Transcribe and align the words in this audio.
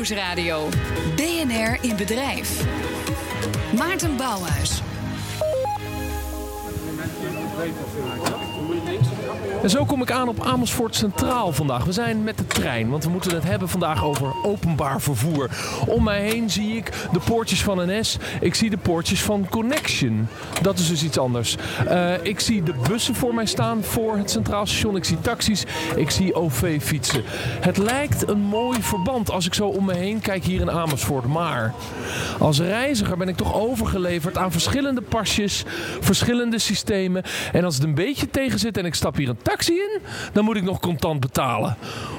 Nieuwsradio. 0.00 0.68
BNR 1.16 1.78
in 1.80 1.96
Bedrijf. 1.96 2.64
Maarten 3.76 4.16
Bouwhuis. 4.16 4.82
En 9.62 9.70
zo 9.70 9.84
kom 9.84 10.02
ik 10.02 10.10
aan 10.10 10.28
op 10.28 10.44
Amersfoort 10.44 10.94
Centraal 10.94 11.52
vandaag. 11.52 11.84
We 11.84 11.92
zijn 11.92 12.24
met 12.24 12.38
de 12.38 12.46
trein, 12.46 12.90
want 12.90 13.04
we 13.04 13.10
moeten 13.10 13.34
het 13.34 13.44
hebben 13.44 13.68
vandaag 13.68 14.04
over 14.04 14.32
openbaar 14.42 15.00
vervoer. 15.00 15.50
Om 15.86 16.02
mij 16.04 16.22
heen 16.22 16.50
zie 16.50 16.76
ik 16.76 16.90
de 17.12 17.20
poortjes 17.24 17.62
van 17.62 17.90
NS. 17.90 18.16
Ik 18.40 18.54
zie 18.54 18.70
de 18.70 18.76
poortjes 18.76 19.22
van 19.22 19.46
Connection. 19.50 20.28
Dat 20.62 20.78
is 20.78 20.88
dus 20.88 21.02
iets 21.02 21.18
anders. 21.18 21.56
Uh, 21.88 22.12
ik 22.22 22.40
zie 22.40 22.62
de 22.62 22.74
bussen 22.88 23.14
voor 23.14 23.34
mij 23.34 23.46
staan 23.46 23.84
voor 23.84 24.16
het 24.16 24.30
Centraal 24.30 24.66
Station. 24.66 24.96
Ik 24.96 25.04
zie 25.04 25.20
taxis. 25.20 25.64
Ik 25.96 26.10
zie 26.10 26.34
OV-fietsen. 26.34 27.22
Het 27.60 27.76
lijkt 27.76 28.28
een 28.28 28.40
mooi 28.40 28.82
verband 28.82 29.30
als 29.30 29.46
ik 29.46 29.54
zo 29.54 29.66
om 29.66 29.84
me 29.84 29.94
heen 29.94 30.20
kijk 30.20 30.44
hier 30.44 30.60
in 30.60 30.70
Amersfoort. 30.70 31.26
Maar 31.26 31.74
als 32.38 32.60
reiziger 32.60 33.16
ben 33.16 33.28
ik 33.28 33.36
toch 33.36 33.54
overgeleverd 33.54 34.36
aan 34.36 34.52
verschillende 34.52 35.00
pasjes, 35.00 35.64
verschillende 36.00 36.58
systemen. 36.58 37.22
En 37.52 37.64
als 37.64 37.74
het 37.74 37.84
een 37.84 37.94
beetje 37.94 38.30
tegen 38.30 38.58
zit 38.58 38.76
en 38.76 38.84
ik 38.84 38.94
stap 38.94 39.16
hier 39.16 39.28
een 39.28 39.42
taxi 39.42 39.72
in, 39.72 40.00
dan 40.32 40.44
moet 40.44 40.56
ik 40.56 40.62
nog 40.62 40.80
contant 40.80 41.20
betalen. 41.20 41.76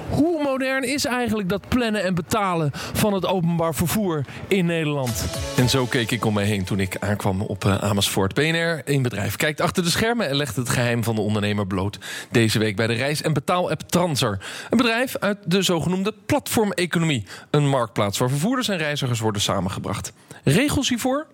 Hoe 0.09 0.43
modern 0.43 0.83
is 0.83 1.05
eigenlijk 1.05 1.49
dat 1.49 1.67
plannen 1.67 2.03
en 2.03 2.13
betalen 2.13 2.71
van 2.73 3.13
het 3.13 3.25
openbaar 3.25 3.75
vervoer 3.75 4.25
in 4.47 4.65
Nederland? 4.65 5.25
En 5.57 5.69
zo 5.69 5.85
keek 5.85 6.11
ik 6.11 6.25
om 6.25 6.33
me 6.33 6.41
heen 6.41 6.63
toen 6.63 6.79
ik 6.79 6.97
aankwam 6.99 7.41
op 7.41 7.65
uh, 7.65 7.77
Amersfoort. 7.77 8.33
BNR 8.33 8.81
in 8.85 9.01
bedrijf 9.01 9.35
kijkt 9.35 9.61
achter 9.61 9.83
de 9.83 9.89
schermen 9.89 10.29
en 10.29 10.35
legt 10.35 10.55
het 10.55 10.69
geheim 10.69 11.03
van 11.03 11.15
de 11.15 11.21
ondernemer 11.21 11.67
bloot. 11.67 11.99
Deze 12.31 12.59
week 12.59 12.75
bij 12.75 12.87
de 12.87 12.93
reis- 12.93 13.21
en 13.21 13.33
betaalapp 13.33 13.81
Transer. 13.81 14.39
Een 14.69 14.77
bedrijf 14.77 15.17
uit 15.17 15.37
de 15.45 15.61
zogenoemde 15.61 16.13
platformeconomie. 16.25 17.25
Een 17.49 17.67
marktplaats 17.67 18.17
waar 18.17 18.29
vervoerders 18.29 18.67
en 18.67 18.77
reizigers 18.77 19.19
worden 19.19 19.41
samengebracht. 19.41 20.13
Regels 20.43 20.89
hiervoor? 20.89 21.27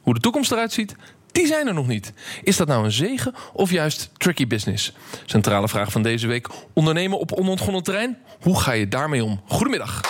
Hoe 0.00 0.14
de 0.14 0.20
toekomst 0.20 0.52
eruit 0.52 0.72
ziet? 0.72 0.96
Die 1.34 1.46
zijn 1.46 1.66
er 1.66 1.74
nog 1.74 1.86
niet. 1.86 2.12
Is 2.42 2.56
dat 2.56 2.68
nou 2.68 2.84
een 2.84 2.92
zegen 2.92 3.34
of 3.52 3.70
juist 3.70 4.10
tricky 4.16 4.46
business? 4.46 4.92
Centrale 5.26 5.68
vraag 5.68 5.92
van 5.92 6.02
deze 6.02 6.26
week: 6.26 6.48
ondernemen 6.72 7.18
op 7.18 7.32
onontgonnen 7.32 7.82
terrein? 7.82 8.18
Hoe 8.40 8.60
ga 8.60 8.72
je 8.72 8.88
daarmee 8.88 9.24
om? 9.24 9.40
Goedemiddag. 9.46 10.00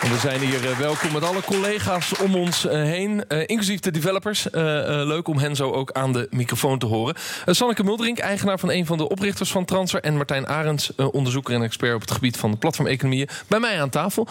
We 0.00 0.18
zijn 0.18 0.40
hier 0.40 0.64
uh, 0.64 0.78
welkom 0.78 1.12
met 1.12 1.22
alle 1.22 1.42
collega's 1.42 2.18
om 2.18 2.34
ons 2.34 2.66
uh, 2.66 2.72
heen, 2.72 3.24
uh, 3.28 3.38
inclusief 3.38 3.80
de 3.80 3.90
developers. 3.90 4.46
leuk 4.52 5.28
om 5.28 5.38
hen 5.38 5.56
zo 5.56 5.70
ook 5.70 5.92
aan 5.92 6.12
de 6.12 6.26
microfoon 6.30 6.78
te 6.78 6.86
horen. 6.86 7.14
Sanneke 7.46 7.84
Muldering, 7.84 8.18
eigenaar 8.18 8.58
van 8.58 8.70
een 8.70 8.86
van 8.86 8.98
de 8.98 9.08
oprichters 9.08 9.50
van 9.50 9.64
Transfer... 9.64 10.00
en 10.00 10.16
Martijn 10.16 10.46
Arends, 10.46 10.94
onderzoeker 10.96 11.54
en 11.54 11.62
expert 11.62 11.94
op 11.94 12.00
het 12.00 12.10
gebied 12.10 12.36
van 12.36 12.50
de 12.50 12.56
platformeconomieën... 12.56 13.28
bij 13.48 13.60
mij 13.60 13.80
aan 13.80 13.90
tafel. 13.90 14.26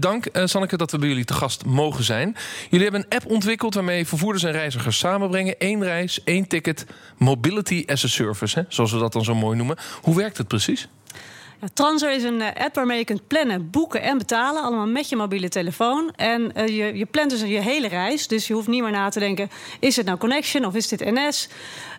dank, 0.00 0.26
Sanneke, 0.44 0.76
dat 0.76 0.90
we 0.90 0.98
bij 0.98 1.08
jullie 1.08 1.24
te 1.24 1.34
gast 1.34 1.64
mogen 1.64 2.04
zijn. 2.04 2.36
Jullie 2.70 2.88
hebben 2.88 3.06
een 3.08 3.18
app 3.18 3.30
ontwikkeld 3.30 3.74
waarmee 3.74 4.06
vervoerders 4.06 4.44
en 4.44 4.52
reizigers 4.52 4.98
samenbrengen. 4.98 5.54
Eén 5.58 5.84
reis, 5.84 6.22
één 6.24 6.46
ticket, 6.46 6.86
mobility 7.16 7.84
as 7.86 8.04
a 8.04 8.08
service, 8.08 8.58
hè, 8.58 8.64
zoals 8.68 8.92
we 8.92 8.98
dat 8.98 9.12
dan 9.12 9.24
zo 9.24 9.34
mooi 9.34 9.56
noemen. 9.56 9.76
Hoe 10.02 10.16
werkt 10.16 10.38
het 10.38 10.48
precies? 10.48 10.88
Transer 11.72 12.12
is 12.12 12.22
een 12.22 12.42
app 12.42 12.74
waarmee 12.74 12.98
je 12.98 13.04
kunt 13.04 13.26
plannen, 13.26 13.70
boeken 13.70 14.02
en 14.02 14.18
betalen. 14.18 14.62
Allemaal 14.62 14.86
met 14.86 15.08
je 15.08 15.16
mobiele 15.16 15.48
telefoon. 15.48 16.12
En 16.16 16.52
uh, 16.56 16.66
je, 16.66 16.98
je 16.98 17.06
plant 17.06 17.30
dus 17.30 17.40
je 17.40 17.60
hele 17.60 17.88
reis. 17.88 18.28
Dus 18.28 18.46
je 18.46 18.54
hoeft 18.54 18.68
niet 18.68 18.82
meer 18.82 18.90
na 18.90 19.08
te 19.08 19.18
denken: 19.18 19.50
is 19.80 19.96
het 19.96 20.06
nou 20.06 20.18
Connection 20.18 20.64
of 20.64 20.74
is 20.74 20.88
dit 20.88 21.00
NS? 21.00 21.48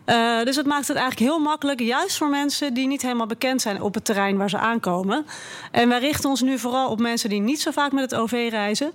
Uh, 0.05 0.43
dus 0.43 0.55
het 0.55 0.65
maakt 0.65 0.87
het 0.87 0.97
eigenlijk 0.97 1.31
heel 1.31 1.39
makkelijk, 1.39 1.79
juist 1.79 2.17
voor 2.17 2.29
mensen 2.29 2.73
die 2.73 2.87
niet 2.87 3.01
helemaal 3.01 3.25
bekend 3.25 3.61
zijn 3.61 3.81
op 3.81 3.93
het 3.93 4.05
terrein 4.05 4.37
waar 4.37 4.49
ze 4.49 4.57
aankomen. 4.57 5.25
En 5.71 5.89
wij 5.89 5.99
richten 5.99 6.29
ons 6.29 6.41
nu 6.41 6.59
vooral 6.59 6.89
op 6.89 6.99
mensen 6.99 7.29
die 7.29 7.41
niet 7.41 7.61
zo 7.61 7.71
vaak 7.71 7.91
met 7.91 8.11
het 8.11 8.19
OV 8.19 8.47
reizen. 8.49 8.91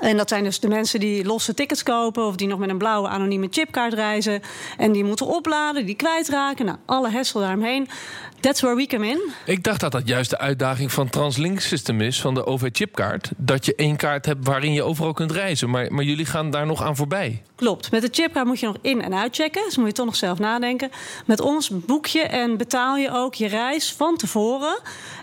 En 0.00 0.16
dat 0.16 0.28
zijn 0.28 0.44
dus 0.44 0.60
de 0.60 0.68
mensen 0.68 1.00
die 1.00 1.24
losse 1.24 1.54
tickets 1.54 1.82
kopen 1.82 2.26
of 2.26 2.36
die 2.36 2.48
nog 2.48 2.58
met 2.58 2.68
een 2.68 2.78
blauwe 2.78 3.08
anonieme 3.08 3.48
chipkaart 3.50 3.92
reizen. 3.92 4.40
En 4.76 4.92
die 4.92 5.04
moeten 5.04 5.26
opladen, 5.26 5.86
die 5.86 5.94
kwijtraken. 5.94 6.66
Nou, 6.66 6.78
alle 6.86 7.10
hessel 7.10 7.40
daaromheen. 7.40 7.88
That's 8.40 8.60
where 8.60 8.76
we 8.76 8.86
come 8.86 9.06
in. 9.06 9.20
Ik 9.44 9.64
dacht 9.64 9.80
dat 9.80 9.92
dat 9.92 10.08
juist 10.08 10.30
de 10.30 10.38
uitdaging 10.38 10.92
van 10.92 11.08
Translink 11.08 11.60
System 11.60 12.00
is, 12.00 12.20
van 12.20 12.34
de 12.34 12.46
OV-chipkaart. 12.46 13.30
Dat 13.36 13.66
je 13.66 13.74
één 13.74 13.96
kaart 13.96 14.26
hebt 14.26 14.46
waarin 14.46 14.72
je 14.72 14.82
overal 14.82 15.12
kunt 15.12 15.32
reizen. 15.32 15.70
Maar, 15.70 15.92
maar 15.92 16.04
jullie 16.04 16.26
gaan 16.26 16.50
daar 16.50 16.66
nog 16.66 16.82
aan 16.82 16.96
voorbij. 16.96 17.42
Klopt. 17.58 17.90
Met 17.90 18.02
de 18.02 18.08
chipkaart 18.10 18.46
moet 18.46 18.60
je 18.60 18.66
nog 18.66 18.76
in- 18.80 19.02
en 19.02 19.14
uitchecken. 19.14 19.62
Dus 19.64 19.76
moet 19.76 19.86
je 19.86 19.92
toch 19.92 20.06
nog 20.06 20.16
zelf 20.16 20.38
nadenken. 20.38 20.90
Met 21.26 21.40
ons 21.40 21.70
boek 21.72 22.06
je 22.06 22.20
en 22.20 22.56
betaal 22.56 22.96
je 22.96 23.10
ook 23.12 23.34
je 23.34 23.46
reis 23.46 23.92
van 23.92 24.16
tevoren. 24.16 24.78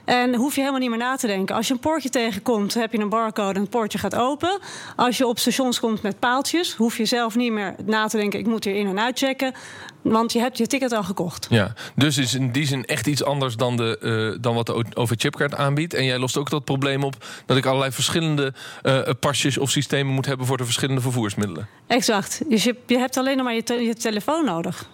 En 0.05 0.35
hoef 0.35 0.53
je 0.53 0.59
helemaal 0.59 0.79
niet 0.81 0.89
meer 0.89 0.99
na 0.99 1.15
te 1.15 1.27
denken. 1.27 1.55
Als 1.55 1.67
je 1.67 1.73
een 1.73 1.79
poortje 1.79 2.09
tegenkomt, 2.09 2.73
heb 2.73 2.91
je 2.91 2.99
een 2.99 3.09
barcode 3.09 3.53
en 3.53 3.61
het 3.61 3.69
poortje 3.69 3.97
gaat 3.97 4.15
open. 4.15 4.59
Als 4.95 5.17
je 5.17 5.27
op 5.27 5.39
stations 5.39 5.79
komt 5.79 6.01
met 6.01 6.19
paaltjes, 6.19 6.73
hoef 6.73 6.97
je 6.97 7.05
zelf 7.05 7.35
niet 7.35 7.51
meer 7.51 7.75
na 7.85 8.07
te 8.07 8.17
denken: 8.17 8.39
ik 8.39 8.47
moet 8.47 8.63
hier 8.63 8.75
in- 8.75 8.87
en 8.87 8.99
uitchecken. 8.99 9.53
Want 10.11 10.33
je 10.33 10.39
hebt 10.39 10.57
je 10.57 10.67
ticket 10.67 10.91
al 10.91 11.03
gekocht. 11.03 11.47
Ja, 11.49 11.73
dus 11.95 12.17
is 12.17 12.33
in 12.33 12.51
die 12.51 12.65
zin 12.65 12.85
echt 12.85 13.07
iets 13.07 13.23
anders 13.23 13.55
dan, 13.55 13.77
de, 13.77 13.97
uh, 14.33 14.41
dan 14.41 14.55
wat 14.55 14.65
de 14.65 14.85
OV-chipkaart 14.93 15.55
aanbiedt. 15.55 15.93
En 15.93 16.05
jij 16.05 16.17
lost 16.17 16.37
ook 16.37 16.49
dat 16.49 16.65
probleem 16.65 17.03
op 17.03 17.25
dat 17.45 17.57
ik 17.57 17.65
allerlei 17.65 17.91
verschillende 17.91 18.53
uh, 18.83 18.99
pasjes 19.19 19.57
of 19.57 19.69
systemen 19.69 20.13
moet 20.13 20.25
hebben 20.25 20.45
voor 20.45 20.57
de 20.57 20.63
verschillende 20.63 21.01
vervoersmiddelen. 21.01 21.67
Exact. 21.87 22.41
Dus 22.49 22.63
je, 22.63 22.75
je 22.85 22.97
hebt 22.97 23.17
alleen 23.17 23.35
nog 23.35 23.45
maar 23.45 23.55
je, 23.55 23.63
te 23.63 23.73
je 23.73 23.95
telefoon 23.95 24.45
nodig. 24.45 24.89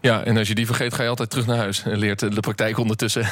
Ja, 0.00 0.24
en 0.24 0.36
als 0.36 0.48
je 0.48 0.54
die 0.54 0.66
vergeet, 0.66 0.94
ga 0.94 1.02
je 1.02 1.08
altijd 1.08 1.30
terug 1.30 1.46
naar 1.46 1.56
huis. 1.56 1.82
En 1.82 1.98
leert 1.98 2.20
de 2.20 2.40
praktijk 2.40 2.78
ondertussen. 2.78 3.22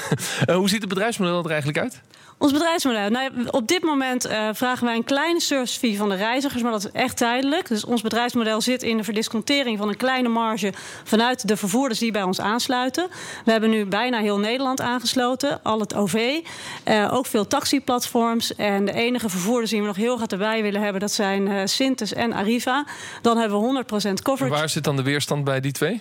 uh, 0.47 0.57
hoe 0.57 0.69
ziet 0.69 0.81
het 0.81 0.89
bedrijfsmodel 0.89 1.45
er 1.45 1.51
eigenlijk 1.51 1.79
uit? 1.79 2.01
Ons 2.39 2.53
bedrijfsmodel. 2.53 3.11
Nou, 3.11 3.31
op 3.51 3.69
dit 3.69 3.83
moment 3.83 4.27
uh, 4.27 4.49
vragen 4.53 4.87
wij 4.87 4.97
een 4.97 5.05
kleine 5.05 5.41
service 5.41 5.79
fee 5.79 5.97
van 5.97 6.09
de 6.09 6.15
reizigers, 6.15 6.63
maar 6.63 6.73
dat 6.73 6.85
is 6.85 6.91
echt 6.91 7.17
tijdelijk. 7.17 7.69
Dus 7.69 7.85
ons 7.85 8.03
bedrijfsmodel 8.03 8.61
zit 8.61 8.83
in 8.83 8.97
de 8.97 9.05
verdiscontering 9.05 9.79
van 9.79 9.89
een 9.89 9.97
kleine 9.97 10.29
marge 10.29 10.73
vanuit 11.05 11.49
de 11.49 11.57
vervoerders 11.57 11.99
die 11.99 12.13
bij 12.13 12.23
ons 12.23 12.41
aansluiten. 12.41 13.07
We 13.45 13.51
hebben 13.51 13.71
nu 13.71 13.87
bijna 13.87 14.19
heel 14.19 14.39
Nederland 14.39 14.81
aangesloten, 14.81 15.61
al 15.63 15.81
het 15.81 15.95
OV. 15.95 16.41
Uh, 16.89 17.13
ook 17.13 17.27
veel 17.27 17.47
taxiplatforms. 17.47 18.55
En 18.55 18.85
de 18.85 18.93
enige 18.93 19.29
vervoerders 19.29 19.71
die 19.71 19.81
we 19.81 19.87
nog 19.87 19.97
heel 19.97 20.17
graag 20.17 20.29
erbij 20.29 20.63
willen 20.63 20.83
hebben, 20.83 21.01
dat 21.01 21.13
zijn 21.13 21.47
uh, 21.47 21.61
Sintes 21.65 22.13
en 22.13 22.33
Arriva. 22.33 22.85
Dan 23.23 23.37
hebben 23.37 23.61
we 23.61 23.85
100% 24.11 24.13
coverage. 24.23 24.55
Waar 24.55 24.69
zit 24.69 24.85
dan 24.85 24.97
de 24.97 25.03
weerstand 25.03 25.45
bij 25.45 25.61
die 25.61 25.73
twee? 25.73 26.01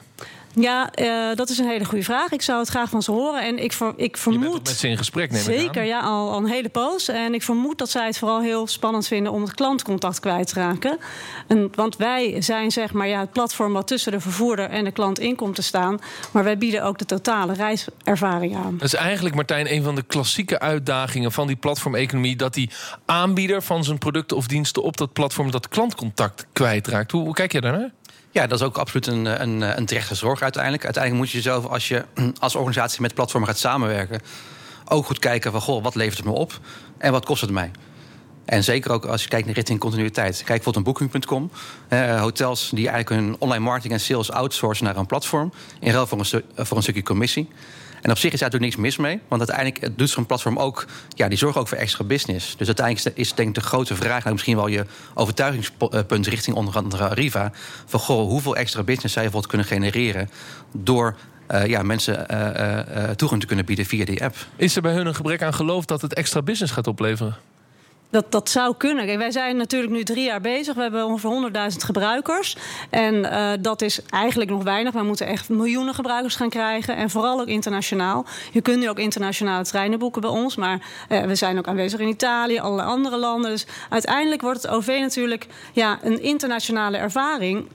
Ja, 0.56 0.90
uh, 1.00 1.36
dat 1.36 1.50
is 1.50 1.58
een 1.58 1.68
hele 1.68 1.86
goede 1.86 2.04
vraag. 2.04 2.32
Ik 2.32 2.42
zou 2.42 2.60
het 2.60 2.70
graag 2.70 2.90
van 2.90 3.02
ze 3.02 3.12
horen. 3.12 3.42
En 3.42 3.64
ik, 3.64 3.74
ver, 3.74 3.94
ik 3.96 4.18
vermoed. 4.18 4.44
Je 4.44 4.50
bent 4.50 4.68
met 4.68 4.78
ze 4.78 4.88
in 4.88 4.98
gesprek, 4.98 5.32
neem 5.32 5.42
Zeker, 5.42 5.82
aan. 5.82 5.88
ja, 5.88 6.00
al, 6.00 6.32
al, 6.32 6.38
een 6.38 6.46
hele 6.46 6.70
poos. 6.70 7.08
En 7.08 7.34
ik 7.34 7.44
vermoed 7.44 7.78
dat 7.78 7.90
zij 7.90 8.06
het 8.06 8.18
vooral 8.18 8.42
heel 8.42 8.68
spannend 8.68 9.08
vinden 9.08 9.32
om 9.32 9.42
het 9.42 9.54
klantcontact 9.54 10.20
kwijt 10.20 10.48
te 10.48 10.60
raken. 10.60 10.98
En, 11.48 11.70
want 11.76 11.98
wij 11.98 12.42
zijn 12.42 12.72
zeg 12.72 12.94
maar 12.94 13.08
ja, 13.08 13.20
het 13.20 13.32
platform 13.32 13.74
wat 13.74 13.88
tussen 13.88 14.12
de 14.12 14.20
vervoerder 14.20 14.70
en 14.70 14.84
de 14.84 14.92
klant 14.92 15.20
in 15.20 15.36
komt 15.36 15.56
te 15.56 15.62
staan. 15.62 16.00
Maar 16.32 16.44
wij 16.44 16.58
bieden 16.58 16.84
ook 16.84 16.98
de 16.98 17.06
totale 17.06 17.54
reiservaring 17.54 18.56
aan. 18.56 18.78
Dat 18.78 18.88
is 18.88 18.94
eigenlijk, 18.94 19.36
Martijn, 19.36 19.74
een 19.74 19.84
van 19.84 19.96
de 19.96 20.04
klassieke 20.04 20.60
uitdagingen 20.60 21.32
van 21.32 21.48
die 21.48 21.56
platformeconomie. 21.56 22.36
Dat 22.36 22.54
die 22.54 22.70
aanbieder 23.06 23.64
van 23.64 23.84
zijn 23.84 23.98
producten 23.98 24.38
of 24.38 24.48
diensten 24.48 24.84
op 24.84 24.98
dat 24.98 25.14
platform 25.14 25.52
dat 25.52 25.68
klantcontact 25.68 26.46
kwijtraakt. 26.54 27.12
Hoe, 27.12 27.24
hoe 27.24 27.34
kijk 27.34 27.52
je 27.52 27.62
daarnaar? 27.62 27.92
Ja, 28.32 28.48
dat 28.48 28.60
is 28.60 28.66
ook 28.66 28.78
absoluut 28.78 29.08
een, 29.08 29.42
een, 29.42 29.78
een 29.78 29.86
terechte 29.86 30.16
zorg 30.16 30.42
uiteindelijk. 30.42 30.84
Uiteindelijk 30.84 31.24
moet 31.24 31.34
je 31.34 31.42
zelf, 31.42 31.66
als 31.66 31.88
je 31.88 32.06
als 32.40 32.56
organisatie 32.56 33.02
met 33.02 33.14
platformen 33.14 33.50
gaat 33.50 33.58
samenwerken, 33.58 34.22
ook 34.88 35.06
goed 35.06 35.20
kijken 35.20 35.52
van 35.52 35.62
goh, 35.62 35.84
wat 35.84 35.96
levert 35.96 36.18
het 36.18 36.26
me 36.26 36.32
op 36.32 36.60
en 36.98 37.12
wat 37.12 37.26
kost 37.26 37.42
het 37.42 37.52
mij. 37.52 37.72
En 38.46 38.64
zeker 38.64 38.92
ook 38.92 39.06
als 39.06 39.24
je 39.24 39.30
kijkt 39.30 39.46
naar 39.46 39.56
richting 39.56 39.80
continuïteit. 39.80 40.36
Kijk 40.36 40.64
bijvoorbeeld 40.64 40.76
een 40.76 40.94
Booking.com. 40.94 41.52
Uh, 41.90 42.22
hotels 42.22 42.70
die 42.70 42.90
eigenlijk 42.90 43.22
hun 43.22 43.36
online 43.40 43.64
marketing 43.64 43.94
en 43.94 44.00
sales 44.00 44.32
outsourcen 44.32 44.86
naar 44.86 44.98
een 44.98 45.06
platform. 45.06 45.54
In 45.80 45.92
ruil 45.92 46.08
voor 46.08 46.20
een, 46.20 46.44
voor 46.56 46.78
een 46.78 46.84
stukje 46.84 47.04
commissie. 47.04 47.50
En 48.04 48.12
op 48.12 48.18
zich 48.18 48.34
is 48.34 48.40
daar 48.40 48.50
natuurlijk 48.50 48.78
niks 48.78 48.96
mis 48.96 49.06
mee. 49.06 49.20
Want 49.28 49.50
uiteindelijk 49.50 49.98
doet 49.98 50.10
zo'n 50.10 50.26
platform 50.26 50.58
ook... 50.58 50.86
Ja, 51.10 51.28
die 51.28 51.38
zorgen 51.38 51.62
ook 51.62 51.68
voor 51.68 51.78
extra 51.78 52.04
business. 52.04 52.58
Dus 52.58 52.68
uiteindelijk 52.68 53.18
is 53.18 53.34
denk 53.34 53.50
ik 53.50 53.56
de 53.56 53.62
grote 53.62 53.96
vraag... 53.96 54.20
Nou, 54.20 54.32
misschien 54.32 54.56
wel 54.56 54.68
je 54.68 54.86
overtuigingspunt 55.14 56.28
richting 56.28 56.56
onder 56.56 56.76
andere 56.76 57.10
Arriva... 57.10 57.52
van 57.86 58.00
goh, 58.00 58.28
hoeveel 58.28 58.56
extra 58.56 58.84
business 58.84 59.14
zij 59.14 59.24
bijvoorbeeld 59.24 59.52
kunnen 59.52 59.68
genereren... 59.68 60.30
door 60.72 61.16
uh, 61.52 61.66
ja, 61.66 61.84
mensen 61.84 62.26
uh, 62.32 62.40
uh, 63.04 63.10
toegang 63.10 63.42
te 63.42 63.48
kunnen 63.48 63.66
bieden 63.66 63.86
via 63.86 64.06
die 64.06 64.24
app. 64.24 64.36
Is 64.56 64.76
er 64.76 64.82
bij 64.82 64.94
hun 64.94 65.06
een 65.06 65.16
gebrek 65.16 65.42
aan 65.42 65.54
geloof 65.54 65.86
dat 65.86 66.02
het 66.02 66.14
extra 66.14 66.42
business 66.42 66.74
gaat 66.74 66.88
opleveren? 66.88 67.36
Dat, 68.14 68.32
dat 68.32 68.50
zou 68.50 68.76
kunnen. 68.78 69.06
Kijk, 69.06 69.18
wij 69.18 69.32
zijn 69.32 69.58
natuurlijk 69.58 69.92
nu 69.92 70.04
drie 70.04 70.24
jaar 70.24 70.42
bezig. 70.42 70.76
We 70.76 70.82
hebben 70.82 71.06
ongeveer 71.06 71.52
100.000 71.72 71.78
gebruikers. 71.78 72.58
En 72.90 73.16
uh, 73.16 73.52
dat 73.60 73.82
is 73.82 74.00
eigenlijk 74.10 74.50
nog 74.50 74.64
weinig. 74.64 74.94
We 74.94 75.04
moeten 75.04 75.28
echt 75.28 75.50
miljoenen 75.50 75.94
gebruikers 75.94 76.36
gaan 76.36 76.50
krijgen. 76.50 76.96
En 76.96 77.10
vooral 77.10 77.40
ook 77.40 77.48
internationaal. 77.48 78.26
Je 78.52 78.62
kunt 78.62 78.80
nu 78.80 78.90
ook 78.90 79.00
internationale 79.00 79.64
treinen 79.64 80.00
boeken 80.00 80.22
bij 80.22 80.30
ons. 80.30 80.56
Maar 80.56 80.80
uh, 81.10 81.22
we 81.24 81.36
zijn 81.36 81.58
ook 81.58 81.68
aanwezig 81.68 82.00
in 82.00 82.08
Italië, 82.08 82.60
allerlei 82.60 82.90
andere 82.90 83.18
landen. 83.18 83.52
Dus 83.52 83.66
uiteindelijk 83.90 84.42
wordt 84.42 84.62
het 84.62 84.72
OV 84.72 84.98
natuurlijk 85.00 85.48
ja, 85.72 86.00
een 86.04 86.22
internationale 86.22 86.98
ervaring. 86.98 87.68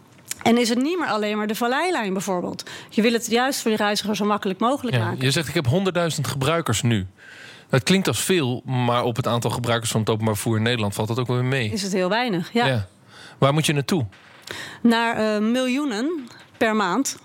En 0.42 0.58
is 0.58 0.68
het 0.68 0.82
niet 0.82 0.98
meer 0.98 1.08
alleen 1.08 1.36
maar 1.36 1.46
de 1.46 1.54
valleilijn 1.54 2.12
bijvoorbeeld. 2.12 2.62
Je 2.88 3.02
wil 3.02 3.12
het 3.12 3.26
juist 3.26 3.60
voor 3.60 3.70
je 3.70 3.76
reiziger 3.76 4.16
zo 4.16 4.24
makkelijk 4.24 4.58
mogelijk 4.58 4.96
ja, 4.96 5.04
maken. 5.04 5.24
Je 5.24 5.30
zegt 5.30 5.48
ik 5.48 5.54
heb 5.54 5.66
100.000 5.66 6.20
gebruikers 6.20 6.82
nu. 6.82 7.06
Het 7.68 7.82
klinkt 7.82 8.08
als 8.08 8.20
veel, 8.20 8.62
maar 8.64 9.04
op 9.04 9.16
het 9.16 9.26
aantal 9.26 9.50
gebruikers 9.50 9.90
van 9.90 10.00
het 10.00 10.10
openbaar 10.10 10.34
vervoer 10.34 10.56
in 10.56 10.62
Nederland 10.62 10.94
valt 10.94 11.08
dat 11.08 11.18
ook 11.18 11.26
wel 11.26 11.36
weer 11.36 11.44
mee. 11.44 11.70
Is 11.70 11.82
het 11.82 11.92
heel 11.92 12.08
weinig, 12.08 12.52
ja. 12.52 12.66
Ja. 12.66 12.86
Waar 13.38 13.52
moet 13.52 13.66
je 13.66 13.72
naartoe? 13.72 14.06
Naar 14.82 15.16
eh, 15.16 15.40
miljoenen 15.40 16.28
per 16.56 16.76
maand. 16.76 17.18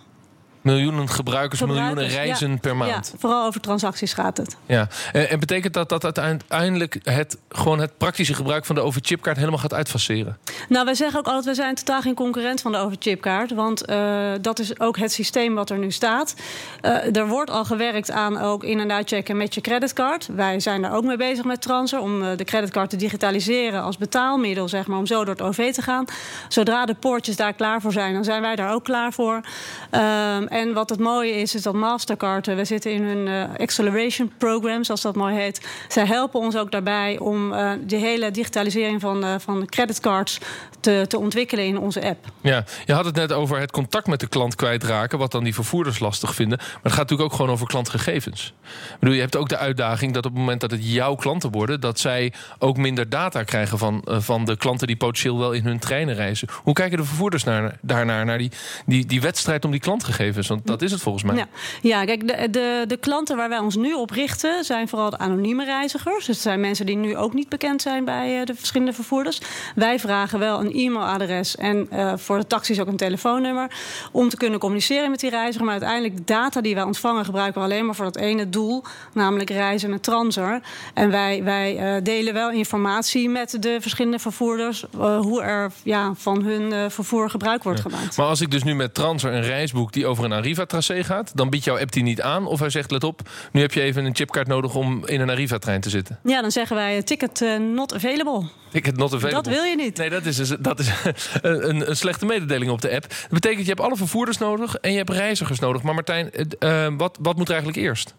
Miljoenen 0.64 1.10
gebruikers, 1.10 1.60
Gebruikers, 1.60 1.96
miljoenen 1.96 2.26
reizen 2.26 2.52
ja. 2.52 2.58
per 2.58 2.76
maand. 2.76 3.10
Ja, 3.12 3.18
vooral 3.20 3.46
over 3.46 3.62
transacties 3.62 4.14
gaat 4.14 4.38
het. 4.38 4.56
Ja. 4.66 4.88
En, 5.12 5.30
en 5.30 5.40
betekent 5.40 5.74
dat 5.74 5.90
dat 5.90 6.04
uiteindelijk 6.18 7.00
het, 7.04 7.38
gewoon 7.50 7.80
het 7.80 7.98
praktische 7.98 8.34
gebruik 8.34 8.66
van 8.66 8.76
de 8.76 8.82
overchipkaart 8.82 9.38
helemaal 9.38 9.60
gaat 9.60 9.74
uitfaceren? 9.74 10.38
Nou, 10.70 10.86
wij 10.86 10.94
zeggen 10.94 11.20
ook 11.20 11.26
altijd, 11.26 11.46
we 11.46 11.54
zijn 11.54 11.76
totaal 11.76 12.02
geen 12.02 12.14
concurrent 12.14 12.62
van 12.62 12.72
de 12.72 12.78
overchipkaart. 12.78 13.54
Want 13.54 13.86
eh, 13.86 14.32
dat 14.42 14.60
is 14.60 14.80
ook 14.80 14.98
het 14.98 15.12
systeem 15.12 15.56
wat 15.56 15.70
er 15.70 15.78
nu 15.78 15.92
staat. 15.92 16.36
Eh, 16.82 17.16
er 17.16 17.28
wordt 17.28 17.50
al 17.50 17.66
gewerkt 17.66 18.12
aan 18.12 18.38
ook 18.42 18.64
in- 18.64 18.80
en 18.80 18.92
uitchecken 18.92 19.38
met 19.38 19.54
je 19.54 19.62
creditcard. 19.62 20.28
Wij 20.36 20.60
zijn 20.60 20.82
daar 20.82 20.94
ook 20.96 21.04
mee 21.04 21.18
bezig 21.18 21.46
met 21.46 21.62
Transer. 21.62 22.00
Om 22.00 22.24
eh, 22.24 22.38
de 22.38 22.44
creditcard 22.44 22.90
te 22.90 22.96
digitaliseren 22.96 23.82
als 23.82 23.98
betaalmiddel, 23.98 24.68
zeg 24.68 24.88
maar. 24.88 24.98
Om 24.98 25.06
zo 25.06 25.26
door 25.26 25.34
het 25.34 25.42
OV 25.42 25.74
te 25.74 25.82
gaan. 25.82 26.06
Zodra 26.48 26.86
de 26.86 26.94
poortjes 26.94 27.36
daar 27.36 27.54
klaar 27.54 27.82
voor 27.82 27.92
zijn, 27.92 28.14
dan 28.14 28.24
zijn 28.24 28.42
wij 28.42 28.56
daar 28.56 28.74
ook 28.74 28.84
klaar 28.84 29.14
voor. 29.14 29.42
Ehm, 29.90 30.46
en 30.54 30.74
wat 30.74 30.90
het 30.90 31.00
mooie 31.00 31.32
is, 31.32 31.56
is 31.56 31.62
dat 31.62 31.74
Mastercard, 31.74 32.48
eh, 32.48 32.56
we 32.56 32.66
zitten 32.66 32.92
in 32.92 33.04
hun 33.04 33.28
eh, 33.28 33.60
acceleration 33.60 34.32
program, 34.38 34.84
zoals 34.84 35.02
dat 35.02 35.16
mooi 35.16 35.36
heet. 35.36 35.68
Zij 35.88 36.06
helpen 36.06 36.40
ons 36.40 36.58
ook 36.58 36.72
daarbij 36.72 37.20
om 37.20 37.54
uh, 37.54 37.72
de 37.86 37.96
hele 37.96 38.32
digitalisering 38.32 39.02
van, 39.02 39.26
uh, 39.26 39.36
van 39.38 39.66
creditcards 39.66 40.40
te, 40.80 41.06
te 41.08 41.20
ontwikkelen 41.20 41.66
in 41.66 41.78
onze 41.78 42.04
app. 42.04 42.26
Ja, 42.42 42.64
je 42.86 42.94
had 42.94 43.06
het 43.06 43.16
net 43.16 43.32
over 43.32 43.60
het 43.60 43.72
contact 43.72 44.08
met 44.08 44.20
de 44.20 44.28
klant 44.28 44.56
kwijtraken, 44.56 45.18
wat 45.18 45.32
dan 45.32 45.44
die 45.44 45.54
vervoerders 45.54 46.00
lastig 46.00 46.36
vinden. 46.36 46.58
Maar 46.58 46.80
het 46.84 46.92
gaat 46.92 47.02
natuurlijk 47.02 47.30
ook 47.30 47.36
gewoon 47.36 47.52
over 47.52 47.68
klantgegevens. 47.68 48.54
Bedoel, 49.00 49.16
je 49.16 49.22
hebt 49.22 49.36
ook 49.36 49.50
de 49.50 49.58
uitdaging 49.58 50.14
dat 50.14 50.26
op 50.26 50.32
het 50.32 50.40
moment 50.40 50.62
dat 50.62 50.72
het 50.72 50.92
jouw 50.92 51.16
klanten 51.16 51.52
worden, 51.52 51.80
dat 51.80 52.00
zij 52.00 52.34
ook 52.60 52.78
minder 52.78 53.10
data 53.10 53.44
krijgen 53.44 53.78
van, 53.78 54.06
van 54.06 54.46
de 54.46 54.58
klanten 54.58 54.88
die 54.88 54.96
potentieel 54.96 55.40
wel 55.40 55.52
in 55.52 55.66
hun 55.66 55.80
treinen 55.80 56.16
reizen. 56.16 56.48
Hoe 56.64 56.74
kijken 56.74 56.98
de 56.98 57.04
vervoerders 57.04 57.44
naar, 57.44 57.78
daarnaar, 57.82 58.26
naar 58.26 58.38
die, 58.38 58.52
die, 58.86 59.06
die 59.06 59.22
wedstrijd 59.22 59.66
om 59.66 59.72
die 59.72 59.80
klantgegevens? 59.80 60.43
Want 60.48 60.68
dat 60.68 60.82
is 60.82 60.92
het 60.92 61.02
volgens 61.02 61.24
mij. 61.24 61.36
Ja, 61.36 61.48
ja 61.82 62.06
kijk, 62.06 62.28
de, 62.28 62.50
de, 62.50 62.84
de 62.88 62.98
klanten 62.98 63.38
waar 63.38 63.50
wij 63.50 63.60
ons 63.60 63.76
nu 63.76 63.94
op 63.94 64.10
richten 64.10 64.64
zijn 64.64 64.88
vooral 64.88 65.10
de 65.10 65.18
anonieme 65.18 65.66
reizigers. 65.66 66.26
Dus 66.26 66.36
het 66.36 66.44
zijn 66.44 66.60
mensen 66.60 66.86
die 66.86 66.96
nu 66.96 67.18
ook 67.18 67.34
niet 67.34 67.50
bekend 67.50 67.82
zijn 67.82 68.06
bij 68.06 68.46
de 68.46 68.56
verschillende 68.56 68.94
vervoerders. 68.94 69.42
Wij 69.76 70.00
vragen 70.00 70.40
wel 70.40 70.60
een 70.60 70.74
e-mailadres 70.74 71.56
en 71.56 71.88
uh, 71.94 72.14
voor 72.16 72.38
de 72.38 72.48
taxis 72.48 72.80
ook 72.80 72.88
een 72.88 72.98
telefoonnummer. 72.98 73.72
Om 74.12 74.30
te 74.30 74.38
kunnen 74.38 74.60
communiceren 74.60 75.10
met 75.10 75.20
die 75.20 75.30
reiziger. 75.30 75.64
Maar 75.64 75.74
uiteindelijk 75.74 76.18
de 76.18 76.24
data 76.26 76.62
die 76.62 76.76
wij 76.76 76.84
ontvangen 76.84 77.26
gebruiken 77.26 77.62
we 77.62 77.68
alleen 77.68 77.86
maar 77.86 77.96
voor 77.96 78.06
dat 78.06 78.18
ene 78.18 78.50
doel. 78.50 78.84
Namelijk 79.14 79.50
reizen 79.50 79.90
met 79.90 80.04
Transer. 80.04 80.62
En 80.94 81.10
wij, 81.10 81.44
wij 81.44 81.96
uh, 81.96 82.04
delen 82.04 82.34
wel 82.34 82.52
informatie 82.52 83.30
met 83.30 83.58
de 83.60 83.78
verschillende 83.82 84.20
vervoerders. 84.20 84.86
Uh, 84.96 85.20
hoe 85.20 85.42
er 85.42 85.72
ja, 85.84 86.12
van 86.16 86.44
hun 86.44 86.92
vervoer 86.92 87.30
gebruik 87.30 87.64
wordt 87.64 87.84
ja. 87.84 87.90
gemaakt. 87.90 88.18
Maar 88.18 88.28
als 88.28 88.42
ik 88.42 88.52
dus 88.52 88.64
nu 88.64 88.76
met 88.76 88.94
Transer 88.94 89.34
een 89.34 89.44
reis 89.44 89.72
boek 89.72 89.92
die 89.94 90.06
over 90.06 90.24
een 90.24 90.33
Arriva-tracé 90.34 91.04
gaat. 91.04 91.32
Dan 91.36 91.50
biedt 91.50 91.64
jouw 91.64 91.80
app 91.80 91.92
die 91.92 92.04
niet 92.04 92.22
aan. 92.22 92.46
Of 92.46 92.60
hij 92.60 92.70
zegt, 92.70 92.92
let 92.92 93.04
op, 93.04 93.22
nu 93.52 93.62
heb 93.62 93.74
je 93.74 93.82
even 93.82 94.06
een 94.06 94.16
chipkaart 94.16 94.48
nodig 94.48 94.76
om 94.76 95.06
in 95.06 95.22
een 95.22 95.30
Arriva-trein 95.30 95.82
te 95.82 95.90
zitten. 95.90 96.20
Ja, 96.24 96.42
dan 96.42 96.52
zeggen 96.52 96.76
wij 96.76 97.04
ticket 97.04 97.46
not 97.60 97.94
available. 97.94 98.44
Ticket 98.72 98.98
not 98.98 99.14
available. 99.14 99.42
Dat 99.42 99.54
wil 99.54 99.64
je 99.64 99.76
niet. 99.76 99.98
Nee, 99.98 100.10
dat 100.10 100.26
is, 100.26 100.38
dat 100.60 100.80
is 100.80 100.90
een, 101.42 101.90
een, 101.90 101.96
slechte 101.96 102.26
mededeling 102.26 102.72
op 102.72 102.82
de 102.82 102.92
app. 102.92 103.10
Dat 103.10 103.30
betekent, 103.30 103.62
je 103.62 103.70
hebt 103.70 103.82
alle 103.82 103.96
vervoerders 103.96 104.38
nodig 104.38 104.76
en 104.76 104.92
je 104.92 104.98
hebt 104.98 105.10
reizigers 105.10 105.60
nodig. 105.60 105.82
Maar 105.82 105.94
Martijn, 105.94 106.32
uh, 106.60 106.88
wat, 106.98 107.18
wat 107.22 107.38
moet 107.38 107.48
er 107.48 107.54
eigenlijk 107.54 107.86
eerst? 107.86 108.16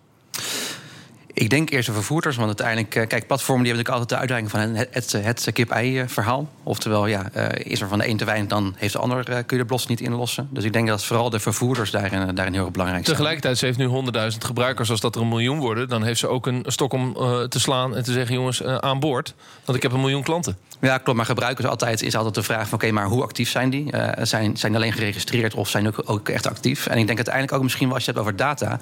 Ik 1.34 1.50
denk 1.50 1.70
eerst 1.70 1.86
de 1.86 1.92
vervoerders, 1.92 2.36
want 2.36 2.46
uiteindelijk... 2.46 3.08
Kijk, 3.08 3.26
platformen 3.26 3.64
die 3.64 3.72
hebben 3.74 3.84
natuurlijk 3.84 3.88
altijd 3.88 4.08
de 4.08 4.16
uitdaging 4.16 4.50
van 4.50 4.60
het, 4.60 5.12
het, 5.14 5.44
het 5.44 5.52
kip-ei-verhaal. 5.52 6.48
Oftewel, 6.62 7.06
ja, 7.06 7.30
uh, 7.36 7.46
is 7.58 7.80
er 7.80 7.88
van 7.88 7.98
de 7.98 8.08
een 8.08 8.16
te 8.16 8.24
weinig, 8.24 8.48
dan 8.48 8.74
heeft 8.76 8.92
de 8.92 8.98
ander, 8.98 9.24
kun 9.24 9.56
je 9.56 9.62
de 9.62 9.64
blos 9.64 9.86
niet 9.86 10.00
inlossen. 10.00 10.48
Dus 10.50 10.64
ik 10.64 10.72
denk 10.72 10.88
dat 10.88 11.04
vooral 11.04 11.30
de 11.30 11.40
vervoerders 11.40 11.90
daarin, 11.90 12.34
daarin 12.34 12.54
heel 12.54 12.62
erg 12.62 12.72
belangrijk 12.72 13.04
zijn. 13.04 13.16
Tegelijkertijd, 13.16 13.58
ze 13.58 13.66
heeft 13.66 13.78
nu 13.78 13.88
100.000 14.32 14.38
gebruikers. 14.38 14.90
Als 14.90 15.00
dat 15.00 15.14
er 15.14 15.20
een 15.20 15.28
miljoen 15.28 15.58
worden, 15.58 15.88
dan 15.88 16.02
heeft 16.02 16.20
ze 16.20 16.28
ook 16.28 16.46
een 16.46 16.64
stok 16.66 16.92
om 16.92 17.16
uh, 17.18 17.42
te 17.42 17.60
slaan... 17.60 17.96
en 17.96 18.04
te 18.04 18.12
zeggen, 18.12 18.34
jongens, 18.34 18.62
aan 18.62 19.00
boord, 19.00 19.34
want 19.64 19.76
ik 19.76 19.82
heb 19.82 19.92
een 19.92 20.00
miljoen 20.00 20.22
klanten. 20.22 20.56
Ja, 20.80 20.98
klopt. 20.98 21.16
Maar 21.16 21.26
gebruikers 21.26 21.66
altijd, 21.66 22.02
is 22.02 22.16
altijd 22.16 22.34
de 22.34 22.42
vraag 22.42 22.68
van... 22.68 22.74
oké, 22.74 22.74
okay, 22.74 22.90
maar 22.90 23.06
hoe 23.06 23.22
actief 23.22 23.50
zijn 23.50 23.70
die? 23.70 23.90
zijn, 24.22 24.56
zijn 24.56 24.72
die 24.72 24.80
alleen 24.80 24.92
geregistreerd 24.92 25.54
of 25.54 25.68
zijn 25.68 25.86
ook, 25.86 26.02
ook 26.04 26.28
echt 26.28 26.48
actief? 26.48 26.86
En 26.86 26.98
ik 26.98 27.06
denk 27.06 27.18
uiteindelijk 27.18 27.56
ook 27.56 27.62
misschien 27.62 27.86
wel 27.86 27.94
als 27.94 28.04
je 28.04 28.10
het 28.10 28.18
hebt 28.18 28.30
over 28.30 28.46
data... 28.46 28.80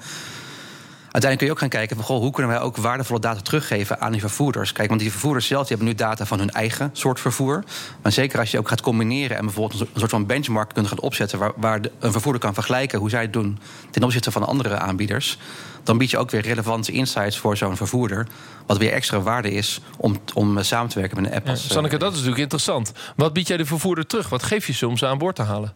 Uiteindelijk 1.13 1.37
kun 1.37 1.45
je 1.45 1.51
ook 1.51 1.59
gaan 1.59 1.79
kijken 1.87 1.95
van 1.95 2.05
goh, 2.05 2.21
hoe 2.21 2.31
kunnen 2.31 2.51
wij 2.51 2.61
ook 2.61 2.77
waardevolle 2.77 3.19
data 3.19 3.41
teruggeven 3.41 4.01
aan 4.01 4.11
die 4.11 4.21
vervoerders. 4.21 4.71
Kijk, 4.71 4.87
want 4.87 4.99
die 5.01 5.11
vervoerders 5.11 5.47
zelf 5.47 5.67
die 5.67 5.77
hebben 5.77 5.95
nu 5.95 5.99
data 5.99 6.25
van 6.25 6.39
hun 6.39 6.49
eigen 6.49 6.89
soort 6.93 7.19
vervoer. 7.19 7.63
Maar 8.01 8.11
zeker 8.11 8.39
als 8.39 8.51
je 8.51 8.57
ook 8.57 8.67
gaat 8.67 8.81
combineren 8.81 9.37
en 9.37 9.45
bijvoorbeeld 9.45 9.81
een 9.81 9.87
soort 9.95 10.11
van 10.11 10.25
benchmark 10.25 10.73
kunt 10.73 10.87
gaan 10.87 10.99
opzetten 10.99 11.39
waar, 11.39 11.51
waar 11.55 11.81
de, 11.81 11.91
een 11.99 12.11
vervoerder 12.11 12.41
kan 12.41 12.53
vergelijken 12.53 12.99
hoe 12.99 13.09
zij 13.09 13.21
het 13.21 13.33
doen 13.33 13.59
ten 13.91 14.03
opzichte 14.03 14.31
van 14.31 14.47
andere 14.47 14.77
aanbieders. 14.77 15.37
Dan 15.83 15.97
bied 15.97 16.09
je 16.09 16.17
ook 16.17 16.31
weer 16.31 16.41
relevante 16.41 16.91
insights 16.91 17.37
voor 17.37 17.57
zo'n 17.57 17.77
vervoerder. 17.77 18.27
Wat 18.65 18.77
weer 18.77 18.91
extra 18.91 19.19
waarde 19.19 19.51
is 19.51 19.81
om, 19.97 20.17
om 20.33 20.63
samen 20.63 20.89
te 20.89 20.99
werken 20.99 21.21
met 21.21 21.31
een 21.31 21.37
app. 21.37 21.47
Als, 21.47 21.63
ja, 21.63 21.73
Sanneke, 21.73 21.97
dat 21.97 22.09
is 22.11 22.17
natuurlijk 22.17 22.43
interessant. 22.43 22.91
Wat 23.15 23.33
bied 23.33 23.47
jij 23.47 23.57
de 23.57 23.65
vervoerder 23.65 24.05
terug? 24.05 24.29
Wat 24.29 24.43
geef 24.43 24.67
je 24.67 24.73
ze 24.73 24.87
om 24.87 24.97
ze 24.97 25.07
aan 25.07 25.17
boord 25.17 25.35
te 25.35 25.41
halen? 25.41 25.73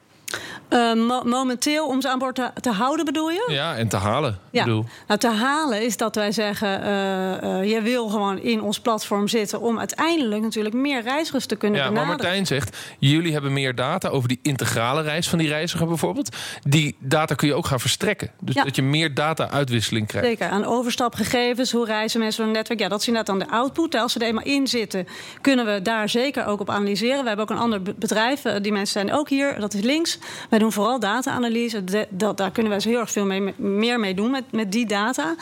Uh, 0.70 0.94
mo 0.94 1.22
momenteel 1.24 1.88
om 1.88 2.02
ze 2.02 2.10
aan 2.10 2.20
boord 2.20 2.36
te, 2.36 2.52
te, 2.62 2.72
houden, 2.72 3.06
bedoel 3.06 3.30
je? 3.30 3.46
Ja, 3.48 3.76
en 3.76 3.88
te 3.88 3.98
halen. 3.98 4.40
Ja. 4.52 4.64
Bedoel. 4.64 4.86
Nou, 5.08 5.20
te 5.20 5.30
halen 5.30 5.82
is 5.82 5.98
dat 5.98 6.16
wij 6.16 6.32
zeggen: 6.32 6.82
uh, 6.82 7.60
uh, 7.60 7.70
je 7.70 7.82
wil 7.82 8.08
gewoon 8.08 8.40
in 8.40 8.62
ons 8.62 8.80
platform 8.80 9.28
zitten 9.28 9.62
om 9.62 9.80
uiteindelijk 9.80 10.42
natuurlijk 10.42 10.76
meer 10.76 11.04
reizigers 11.04 11.46
te 11.46 11.56
kunnen 11.56 11.80
ja, 11.80 11.88
benaderen. 11.88 12.18
Maar 12.18 12.26
Martijn 12.26 12.46
zegt: 12.46 12.78
jullie 13.00 13.34
hebben 13.34 13.54
meer 13.54 13.76
data 13.76 14.10
over 14.10 14.28
die 14.28 14.40
integrale 14.42 15.02
reis 15.02 15.30
van 15.30 15.38
die 15.38 15.48
reiziger 15.48 15.88
bijvoorbeeld. 15.88 16.36
Die 16.64 16.96
data 17.00 17.36
kun 17.36 17.48
je 17.48 17.54
ook 17.54 17.66
gaan 17.66 17.80
verstrekken. 17.80 18.32
Dus 18.40 18.56
ja. 18.56 18.64
dat 18.64 18.76
je 18.76 18.84
meer 18.84 19.14
data-uitwisseling 19.14 20.08
krijgt. 20.08 20.28
Zeker. 20.28 20.50
Aan 20.50 20.66
overstapgegevens, 20.66 21.72
hoe 21.72 21.86
reizen 21.86 22.20
mensen 22.20 22.40
door 22.40 22.48
een 22.48 22.58
netwerk. 22.58 22.80
Ja, 22.80 22.88
dat 22.88 23.00
is 23.00 23.08
inderdaad 23.08 23.38
dan 23.38 23.48
de 23.48 23.54
output. 23.56 23.96
Als 23.96 24.12
ze 24.12 24.20
er 24.20 24.28
eenmaal 24.28 24.44
in 24.44 24.68
zitten, 24.68 25.08
kunnen 25.42 25.66
we 25.66 25.82
daar 25.82 26.10
zeker 26.10 26.46
ook 26.46 26.60
op 26.60 26.70
analyseren. 26.70 27.22
We 27.22 27.28
hebben 27.28 27.46
ook 27.46 27.52
een 27.52 27.64
ander 27.64 27.82
bedrijf. 27.82 28.42
Die 28.42 28.72
mensen 28.72 29.02
zijn 29.02 29.14
ook 29.14 29.30
hier. 29.30 29.60
Dat 29.60 29.74
is 29.74 29.82
links. 29.82 30.17
Wij 30.50 30.60
doen 30.60 30.72
vooral 30.72 31.00
data-analyse. 31.00 31.84
Dat, 32.10 32.38
daar 32.38 32.52
kunnen 32.52 32.72
wij 32.72 32.81
zo 32.81 32.90
heel 32.90 33.00
erg 33.00 33.12
veel 33.12 33.25
mee, 33.25 33.54
meer 33.56 34.00
mee 34.00 34.14
doen 34.14 34.31
met, 34.31 34.44
met 34.52 34.72
die 34.72 34.86
data. 34.86 35.36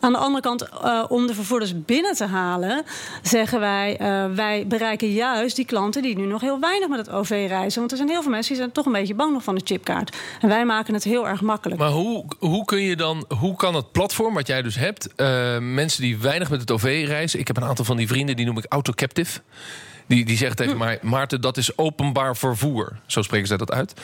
Aan 0.00 0.12
de 0.12 0.18
andere 0.18 0.42
kant, 0.42 0.68
uh, 0.84 1.04
om 1.08 1.26
de 1.26 1.34
vervoerders 1.34 1.84
binnen 1.84 2.14
te 2.14 2.24
halen, 2.24 2.84
zeggen 3.22 3.60
wij: 3.60 4.00
uh, 4.00 4.34
wij 4.34 4.66
bereiken 4.66 5.12
juist 5.12 5.56
die 5.56 5.64
klanten 5.64 6.02
die 6.02 6.16
nu 6.16 6.26
nog 6.26 6.40
heel 6.40 6.60
weinig 6.60 6.88
met 6.88 6.98
het 6.98 7.10
OV 7.10 7.30
reizen. 7.48 7.78
Want 7.78 7.90
er 7.90 7.96
zijn 7.96 8.08
heel 8.08 8.22
veel 8.22 8.30
mensen 8.30 8.52
die 8.52 8.62
zijn 8.62 8.72
toch 8.72 8.86
een 8.86 8.92
beetje 8.92 9.14
bang 9.14 9.32
nog 9.32 9.42
van 9.42 9.54
de 9.54 9.60
chipkaart. 9.64 10.16
En 10.40 10.48
wij 10.48 10.64
maken 10.64 10.94
het 10.94 11.04
heel 11.04 11.28
erg 11.28 11.40
makkelijk. 11.40 11.80
Maar 11.80 11.90
hoe, 11.90 12.24
hoe 12.38 12.64
kun 12.64 12.80
je 12.80 12.96
dan, 12.96 13.24
hoe 13.38 13.56
kan 13.56 13.74
het 13.74 13.92
platform 13.92 14.34
wat 14.34 14.46
jij 14.46 14.62
dus 14.62 14.76
hebt, 14.76 15.08
uh, 15.16 15.58
mensen 15.58 16.02
die 16.02 16.18
weinig 16.18 16.50
met 16.50 16.60
het 16.60 16.70
OV 16.70 17.04
reizen, 17.06 17.38
ik 17.38 17.46
heb 17.46 17.56
een 17.56 17.64
aantal 17.64 17.84
van 17.84 17.96
die 17.96 18.08
vrienden, 18.08 18.36
die 18.36 18.46
noem 18.46 18.58
ik 18.58 18.66
auto-captive. 18.68 19.40
Die, 20.10 20.24
die 20.24 20.36
zegt 20.36 20.56
tegen 20.56 20.76
mij: 20.76 20.98
Maarten, 21.02 21.40
dat 21.40 21.56
is 21.56 21.78
openbaar 21.78 22.36
vervoer. 22.36 22.92
Zo 23.06 23.22
spreken 23.22 23.46
ze 23.46 23.56
dat 23.56 23.72
uit. 23.72 23.94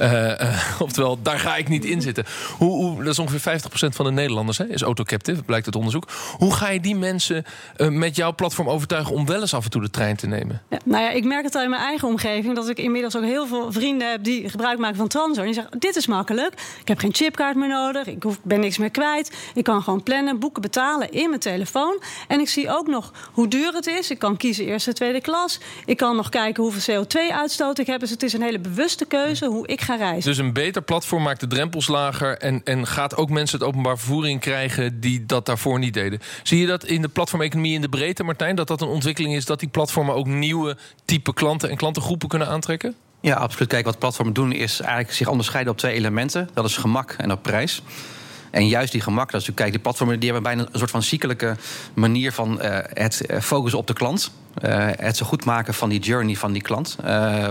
Uh, 0.00 0.12
uh, 0.12 0.80
oftewel, 0.86 1.22
daar 1.22 1.38
ga 1.38 1.56
ik 1.56 1.68
niet 1.68 1.84
in 1.84 2.02
zitten. 2.02 2.24
Hoe, 2.58 2.70
hoe, 2.70 2.98
dat 2.98 3.12
is 3.12 3.18
ongeveer 3.18 3.60
50% 3.60 3.64
van 3.94 4.04
de 4.04 4.10
Nederlanders, 4.10 4.58
hè, 4.58 4.68
is 4.68 4.82
auto-captive, 4.82 5.42
blijkt 5.42 5.66
het 5.66 5.76
onderzoek. 5.76 6.08
Hoe 6.36 6.54
ga 6.54 6.68
je 6.68 6.80
die 6.80 6.96
mensen 6.96 7.44
uh, 7.76 7.88
met 7.88 8.16
jouw 8.16 8.34
platform 8.34 8.68
overtuigen 8.68 9.14
om 9.14 9.26
wel 9.26 9.40
eens 9.40 9.54
af 9.54 9.64
en 9.64 9.70
toe 9.70 9.80
de 9.80 9.90
trein 9.90 10.16
te 10.16 10.26
nemen? 10.26 10.62
Ja, 10.70 10.78
nou 10.84 11.02
ja, 11.02 11.10
ik 11.10 11.24
merk 11.24 11.44
het 11.44 11.54
al 11.54 11.62
in 11.62 11.70
mijn 11.70 11.82
eigen 11.82 12.08
omgeving 12.08 12.54
dat 12.54 12.68
ik 12.68 12.78
inmiddels 12.78 13.16
ook 13.16 13.24
heel 13.24 13.46
veel 13.46 13.72
vrienden 13.72 14.10
heb 14.10 14.24
die 14.24 14.48
gebruik 14.48 14.78
maken 14.78 14.96
van 14.96 15.08
Transo. 15.08 15.40
En 15.40 15.46
die 15.46 15.54
zeggen: 15.54 15.78
Dit 15.78 15.96
is 15.96 16.06
makkelijk. 16.06 16.52
Ik 16.80 16.88
heb 16.88 16.98
geen 16.98 17.14
chipkaart 17.14 17.56
meer 17.56 17.68
nodig. 17.68 18.06
Ik 18.06 18.22
hoef, 18.22 18.38
ben 18.42 18.60
niks 18.60 18.78
meer 18.78 18.90
kwijt. 18.90 19.36
Ik 19.54 19.64
kan 19.64 19.82
gewoon 19.82 20.02
plannen, 20.02 20.38
boeken, 20.38 20.62
betalen 20.62 21.10
in 21.10 21.28
mijn 21.28 21.40
telefoon. 21.40 22.02
En 22.28 22.40
ik 22.40 22.48
zie 22.48 22.70
ook 22.70 22.86
nog 22.86 23.12
hoe 23.32 23.48
duur 23.48 23.72
het 23.72 23.86
is. 23.86 24.10
Ik 24.10 24.18
kan 24.18 24.36
kiezen 24.36 24.64
eerste, 24.64 24.92
tweede 24.92 25.20
klas. 25.20 25.45
Ik 25.84 25.96
kan 25.96 26.16
nog 26.16 26.28
kijken 26.28 26.62
hoeveel 26.62 27.04
CO2-uitstoot 27.04 27.78
ik 27.78 27.86
heb. 27.86 28.00
Dus 28.00 28.10
het 28.10 28.22
is 28.22 28.32
een 28.32 28.42
hele 28.42 28.58
bewuste 28.58 29.04
keuze 29.04 29.46
hoe 29.46 29.66
ik 29.66 29.80
ga 29.80 29.94
reizen. 29.94 30.30
Dus 30.30 30.38
een 30.38 30.52
beter 30.52 30.82
platform 30.82 31.22
maakt 31.22 31.40
de 31.40 31.46
drempels 31.46 31.86
lager... 31.86 32.38
en, 32.38 32.60
en 32.64 32.86
gaat 32.86 33.16
ook 33.16 33.30
mensen 33.30 33.58
het 33.58 33.68
openbaar 33.68 33.98
vervoer 33.98 34.28
in 34.28 34.38
krijgen... 34.38 35.00
die 35.00 35.26
dat 35.26 35.46
daarvoor 35.46 35.78
niet 35.78 35.94
deden. 35.94 36.20
Zie 36.42 36.60
je 36.60 36.66
dat 36.66 36.84
in 36.84 37.02
de 37.02 37.08
platformeconomie 37.08 37.74
in 37.74 37.80
de 37.80 37.88
breedte, 37.88 38.24
Martijn? 38.24 38.56
Dat 38.56 38.68
dat 38.68 38.80
een 38.80 38.88
ontwikkeling 38.88 39.34
is 39.34 39.44
dat 39.44 39.60
die 39.60 39.68
platformen 39.68 40.14
ook 40.14 40.26
nieuwe 40.26 40.76
type 41.04 41.34
klanten... 41.34 41.70
en 41.70 41.76
klantengroepen 41.76 42.28
kunnen 42.28 42.48
aantrekken? 42.48 42.94
Ja, 43.20 43.34
absoluut. 43.34 43.68
Kijk, 43.68 43.84
wat 43.84 43.98
platformen 43.98 44.34
doen 44.34 44.52
is 44.52 44.80
eigenlijk 44.80 45.12
zich 45.12 45.28
onderscheiden 45.28 45.72
op 45.72 45.78
twee 45.78 45.94
elementen. 45.94 46.48
Dat 46.54 46.64
is 46.64 46.76
gemak 46.76 47.14
en 47.18 47.32
op 47.32 47.42
prijs. 47.42 47.82
En 48.56 48.68
juist 48.68 48.92
die 48.92 49.00
gemak, 49.00 49.30
dat 49.30 49.40
is 49.40 49.46
natuurlijk, 49.46 49.56
kijk, 49.56 49.70
die 49.70 49.80
platformen 49.80 50.20
die 50.20 50.32
hebben 50.32 50.52
bijna 50.52 50.68
een 50.72 50.78
soort 50.78 50.90
van 50.90 51.02
ziekelijke 51.02 51.56
manier 51.94 52.32
van 52.32 52.58
uh, 52.62 52.78
het 52.82 53.22
focussen 53.40 53.78
op 53.78 53.86
de 53.86 53.92
klant. 53.92 54.30
Uh, 54.64 54.88
het 54.96 55.16
zo 55.16 55.26
goed 55.26 55.44
maken 55.44 55.74
van 55.74 55.88
die 55.88 56.00
journey 56.00 56.36
van 56.36 56.52
die 56.52 56.62
klant. 56.62 56.96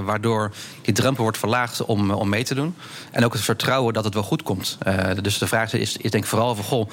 Waardoor 0.03 0.51
die 0.81 0.93
drempel 0.93 1.23
wordt 1.23 1.37
verlaagd 1.37 1.85
om, 1.85 2.11
om 2.11 2.29
mee 2.29 2.43
te 2.43 2.55
doen. 2.55 2.75
En 3.11 3.25
ook 3.25 3.33
het 3.33 3.41
vertrouwen 3.41 3.93
dat 3.93 4.03
het 4.03 4.13
wel 4.13 4.23
goed 4.23 4.43
komt. 4.43 4.77
dus 5.21 5.37
de 5.37 5.47
vraag 5.47 5.73
is, 5.73 5.97
is 5.97 6.11
denk 6.11 6.23
ik 6.23 6.29
vooral 6.29 6.55
van, 6.55 6.63
goh, 6.63 6.89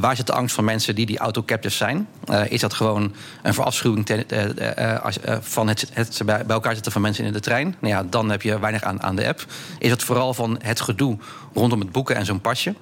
waar 0.00 0.16
zit 0.16 0.26
de 0.26 0.32
angst 0.32 0.54
van 0.54 0.64
mensen 0.64 0.94
die 0.94 1.06
die 1.06 1.18
auto-captives 1.18 1.76
zijn? 1.76 2.08
Uh, 2.30 2.50
is 2.50 2.60
dat 2.60 2.74
gewoon 2.74 3.14
een 3.42 3.54
verafschuwing 3.54 4.06
ten, 4.06 4.24
uh, 4.58 5.36
van 5.40 5.68
het, 5.68 5.90
het, 5.92 6.20
bij 6.24 6.44
elkaar 6.48 6.74
zitten 6.74 6.92
van 6.92 7.00
mensen 7.02 7.24
in 7.24 7.32
de 7.32 7.40
trein? 7.40 7.76
Nou 7.80 7.94
ja, 7.94 8.04
dan 8.10 8.30
heb 8.30 8.42
je 8.42 8.58
weinig 8.58 8.82
aan, 8.82 9.02
aan 9.02 9.16
de 9.16 9.26
app. 9.26 9.44
Is 9.78 9.90
het 9.90 10.02
vooral 10.02 10.34
van 10.34 10.58
het 10.62 10.80
gedoe 10.80 11.18
rondom 11.54 11.80
het 11.80 11.92
boeken 11.92 12.16
en 12.16 12.24
zo'n 12.24 12.40
pasje? 12.40 12.74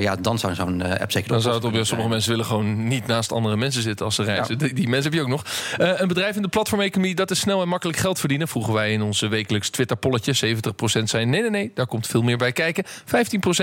ja, 0.00 0.16
dan 0.16 0.38
zou 0.38 0.54
zo'n 0.54 0.82
app 0.82 1.12
zeker. 1.12 1.28
Dan 1.28 1.40
zou 1.40 1.54
het 1.54 1.64
op 1.64 1.84
sommige 1.84 2.08
mensen 2.08 2.30
willen 2.30 2.46
gewoon 2.46 2.88
niet 2.88 3.06
naast 3.06 3.32
andere 3.32 3.56
mensen 3.56 3.82
zitten 3.82 4.04
als 4.04 4.14
ze 4.14 4.22
reizen. 4.22 4.58
Die, 4.58 4.74
die, 4.74 4.88
mensen 4.88 5.10
heb 5.10 5.20
je 5.20 5.26
ook 5.26 5.28
nog. 5.28 5.44
een 5.76 6.08
bedrijf 6.08 6.36
in 6.36 6.42
de 6.42 6.48
platformeconomie 6.48 7.14
dat 7.14 7.30
is 7.30 7.38
snel 7.38 7.62
en 7.62 7.68
makkelijk 7.68 7.98
geld 7.98 8.18
verdienen. 8.18 8.48
Vroegen 8.48 8.72
wij 8.72 8.92
in 8.92 9.02
onze 9.02 9.28
wekelijks 9.28 9.70
Twitter-polletje. 9.70 10.56
70% 11.00 11.02
zei 11.04 11.24
nee, 11.24 11.40
nee, 11.40 11.50
nee, 11.50 11.70
daar 11.74 11.86
komt 11.86 12.06
veel 12.06 12.22
meer 12.22 12.36
bij 12.36 12.52
kijken. 12.52 12.84
15% 12.86 12.90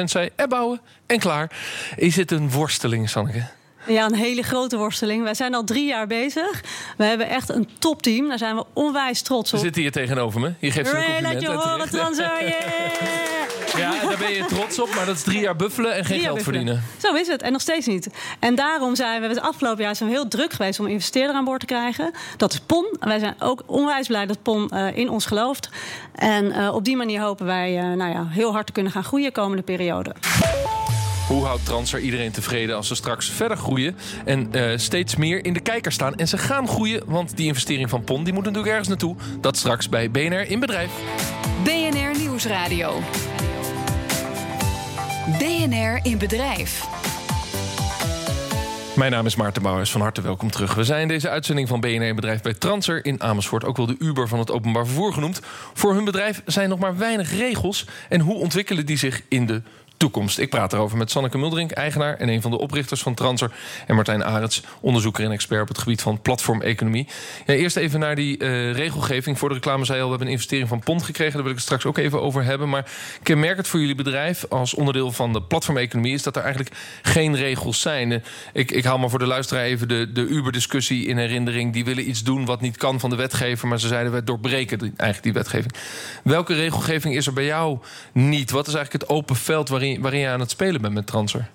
zei 0.03 0.29
er 0.35 0.47
bouwen 0.47 0.81
en 1.05 1.19
klaar. 1.19 1.51
Is 1.95 2.15
het 2.15 2.31
een 2.31 2.51
worsteling, 2.75 3.09
Sanneke? 3.09 3.47
Ja, 3.87 4.05
een 4.05 4.15
hele 4.15 4.41
grote 4.41 4.77
worsteling. 4.77 5.23
Wij 5.23 5.33
zijn 5.33 5.55
al 5.55 5.63
drie 5.63 5.85
jaar 5.85 6.07
bezig. 6.07 6.63
We 6.97 7.03
hebben 7.03 7.29
echt 7.29 7.49
een 7.49 7.69
topteam. 7.79 8.27
Daar 8.27 8.37
zijn 8.37 8.55
we 8.55 8.65
onwijs 8.73 9.21
trots 9.21 9.53
op. 9.53 9.59
Ze 9.59 9.63
zitten 9.63 9.81
hier 9.81 9.91
tegenover 9.91 10.39
me. 10.39 10.53
Je 10.59 10.71
geeft 10.71 10.89
ze 10.89 10.95
een 10.95 11.03
compliment. 11.03 11.33
Laat 11.33 11.41
je 11.41 11.47
horen. 11.47 12.53
Ja, 13.77 13.91
daar 14.07 14.17
ben 14.17 14.33
je 14.33 14.45
trots 14.45 14.79
op. 14.79 14.95
Maar 14.95 15.05
dat 15.05 15.15
is 15.15 15.23
drie 15.23 15.39
jaar 15.39 15.55
buffelen 15.55 15.95
en 15.95 16.05
geen 16.05 16.19
geld 16.19 16.43
verdienen. 16.43 16.83
Zo 16.97 17.13
is 17.13 17.27
het. 17.27 17.41
En 17.41 17.51
nog 17.51 17.61
steeds 17.61 17.87
niet. 17.87 18.09
En 18.39 18.55
daarom 18.55 18.95
zijn 18.95 19.21
we 19.21 19.27
het 19.27 19.41
afgelopen 19.41 19.83
jaar 19.83 19.95
zijn 19.95 20.09
we 20.09 20.15
heel 20.15 20.27
druk 20.27 20.53
geweest... 20.53 20.79
om 20.79 20.85
een 20.85 20.91
investeerder 20.91 21.35
aan 21.35 21.45
boord 21.45 21.59
te 21.59 21.65
krijgen. 21.65 22.11
Dat 22.37 22.53
is 22.53 22.59
PON. 22.59 22.97
wij 22.99 23.19
zijn 23.19 23.35
ook 23.39 23.63
onwijs 23.65 24.07
blij 24.07 24.25
dat 24.25 24.41
PON 24.41 24.69
uh, 24.73 24.97
in 24.97 25.09
ons 25.09 25.25
gelooft. 25.25 25.69
En 26.15 26.45
uh, 26.45 26.75
op 26.75 26.83
die 26.83 26.95
manier 26.95 27.21
hopen 27.21 27.45
wij 27.45 27.77
uh, 27.77 27.97
nou 27.97 28.11
ja, 28.11 28.27
heel 28.29 28.51
hard 28.51 28.65
te 28.65 28.71
kunnen 28.71 28.91
gaan 28.91 29.03
groeien 29.03 29.31
komende 29.31 29.63
periode. 29.63 30.15
Hoe 31.27 31.45
houdt 31.45 31.65
Transer 31.65 31.99
iedereen 31.99 32.31
tevreden 32.31 32.75
als 32.75 32.87
ze 32.87 32.95
straks 32.95 33.29
verder 33.29 33.57
groeien 33.57 33.95
en 34.25 34.49
uh, 34.51 34.71
steeds 34.75 35.15
meer 35.15 35.45
in 35.45 35.53
de 35.53 35.59
kijker 35.59 35.91
staan? 35.91 36.15
En 36.15 36.27
ze 36.27 36.37
gaan 36.37 36.67
groeien, 36.67 37.03
want 37.05 37.37
die 37.37 37.47
investering 37.47 37.89
van 37.89 38.03
PON 38.03 38.23
die 38.23 38.33
moet 38.33 38.43
natuurlijk 38.43 38.69
ergens 38.69 38.87
naartoe. 38.87 39.15
Dat 39.41 39.57
straks 39.57 39.89
bij 39.89 40.11
BNR 40.11 40.49
in 40.49 40.59
bedrijf. 40.59 40.91
BNR 41.63 42.17
Nieuwsradio. 42.17 42.99
BNR 45.37 45.99
in 46.03 46.17
bedrijf. 46.17 46.87
Mijn 48.95 49.11
naam 49.11 49.25
is 49.25 49.35
Maarten 49.35 49.61
Bouwers, 49.61 49.91
van 49.91 50.01
harte 50.01 50.21
welkom 50.21 50.51
terug. 50.51 50.73
We 50.73 50.83
zijn 50.83 51.07
deze 51.07 51.29
uitzending 51.29 51.67
van 51.67 51.79
BNR 51.79 52.01
in 52.01 52.15
Bedrijf 52.15 52.41
bij 52.41 52.53
Transer 52.53 53.05
in 53.05 53.21
Amersfoort... 53.21 53.63
ook 53.63 53.77
wel 53.77 53.85
de 53.85 53.95
Uber 53.99 54.27
van 54.27 54.39
het 54.39 54.51
openbaar 54.51 54.85
vervoer 54.85 55.13
genoemd. 55.13 55.39
Voor 55.73 55.93
hun 55.93 56.05
bedrijf 56.05 56.41
zijn 56.45 56.69
nog 56.69 56.79
maar 56.79 56.97
weinig 56.97 57.37
regels. 57.37 57.85
En 58.09 58.19
hoe 58.19 58.35
ontwikkelen 58.35 58.85
die 58.85 58.97
zich 58.97 59.21
in 59.27 59.45
de 59.45 59.61
toekomst. 60.05 60.39
Ik 60.39 60.49
praat 60.49 60.73
erover 60.73 60.97
met 60.97 61.11
Sanneke 61.11 61.37
Muldering, 61.37 61.71
eigenaar 61.71 62.17
en 62.17 62.29
een 62.29 62.41
van 62.41 62.51
de 62.51 62.57
oprichters 62.57 63.01
van 63.01 63.13
Transer. 63.13 63.51
En 63.87 63.95
Martijn 63.95 64.23
Arets, 64.23 64.63
onderzoeker 64.81 65.25
en 65.25 65.31
expert 65.31 65.61
op 65.61 65.67
het 65.67 65.77
gebied 65.77 66.01
van 66.01 66.21
platformeconomie. 66.21 67.07
Ja, 67.45 67.53
eerst 67.53 67.75
even 67.75 67.99
naar 67.99 68.15
die 68.15 68.39
uh, 68.39 68.73
regelgeving. 68.73 69.39
Voor 69.39 69.49
de 69.49 69.55
reclame 69.55 69.85
zei 69.85 69.99
al, 69.99 70.03
we 70.03 70.09
hebben 70.09 70.27
een 70.27 70.33
investering 70.33 70.67
van 70.67 70.79
Pond 70.79 71.03
gekregen. 71.03 71.33
Daar 71.33 71.41
wil 71.41 71.51
ik 71.51 71.57
het 71.57 71.65
straks 71.65 71.85
ook 71.85 71.97
even 71.97 72.21
over 72.21 72.43
hebben. 72.43 72.69
Maar 72.69 72.91
kenmerkend 73.23 73.67
voor 73.67 73.79
jullie 73.79 73.95
bedrijf 73.95 74.45
als 74.49 74.73
onderdeel 74.73 75.11
van 75.11 75.33
de 75.33 75.41
platformeconomie... 75.41 76.13
is 76.13 76.23
dat 76.23 76.35
er 76.35 76.43
eigenlijk 76.43 76.75
geen 77.01 77.35
regels 77.35 77.81
zijn. 77.81 78.11
Eh, 78.11 78.19
ik, 78.53 78.71
ik 78.71 78.83
haal 78.83 78.97
maar 78.97 79.09
voor 79.09 79.19
de 79.19 79.25
luisteraar 79.25 79.63
even 79.63 79.87
de, 79.87 80.11
de 80.11 80.25
Uber-discussie 80.27 81.07
in 81.07 81.17
herinnering. 81.17 81.73
Die 81.73 81.85
willen 81.85 82.09
iets 82.09 82.23
doen 82.23 82.45
wat 82.45 82.61
niet 82.61 82.77
kan 82.77 82.99
van 82.99 83.09
de 83.09 83.15
wetgever... 83.15 83.67
maar 83.67 83.79
ze 83.79 83.87
zeiden 83.87 84.13
we 84.13 84.23
doorbreken 84.23 84.79
eigenlijk 84.79 85.23
die 85.23 85.33
wetgeving. 85.33 85.73
Welke 86.23 86.53
regelgeving 86.53 87.15
is 87.15 87.27
er 87.27 87.33
bij 87.33 87.45
jou 87.45 87.79
niet? 88.11 88.51
Wat 88.51 88.67
is 88.67 88.73
eigenlijk 88.73 89.03
het 89.03 89.17
open 89.17 89.35
veld 89.35 89.69
waarin 89.69 89.94
waarin, 89.99 90.19
je 90.19 90.27
aan 90.27 90.39
het 90.39 90.49
spelen 90.49 90.81
bent 90.81 90.93
met 90.93 91.07
Transfer? 91.07 91.49